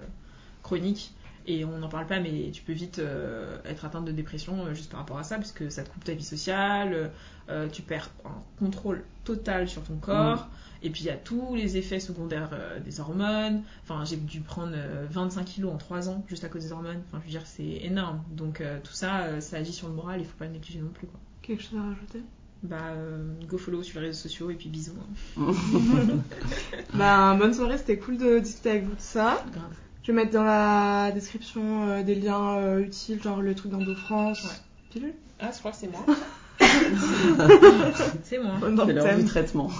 [0.63, 1.13] chronique.
[1.47, 4.73] Et on n'en parle pas, mais tu peux vite euh, être atteinte de dépression euh,
[4.73, 7.11] juste par rapport à ça, parce que ça te coupe ta vie sociale,
[7.49, 10.47] euh, tu perds un contrôle total sur ton corps,
[10.81, 13.61] et puis il y a tous les effets secondaires euh, des hormones.
[13.83, 17.01] Enfin, j'ai dû prendre euh, 25 kilos en 3 ans juste à cause des hormones.
[17.07, 18.23] Enfin, je veux dire, c'est énorme.
[18.31, 20.79] Donc euh, tout ça, euh, ça agit sur le moral, il faut pas le négliger
[20.79, 21.05] non plus.
[21.07, 21.19] Quoi.
[21.43, 22.21] Quelque chose à rajouter?
[22.63, 24.93] Bah, euh, go follow sur les réseaux sociaux et puis bisous.
[25.37, 25.51] hein.
[26.95, 29.43] Bah, bonne soirée, c'était cool de discuter avec vous de ça.
[29.53, 29.75] Grave.
[30.05, 33.95] Je vais mettre dans la description euh, des liens euh, utiles, genre le truc d'Endo
[33.95, 34.43] France.
[34.43, 34.51] Ouais.
[34.91, 36.05] Pilule Ah, je crois que c'est moi.
[38.23, 38.53] c'est moi.
[38.61, 39.71] C'est le l'heure du traitement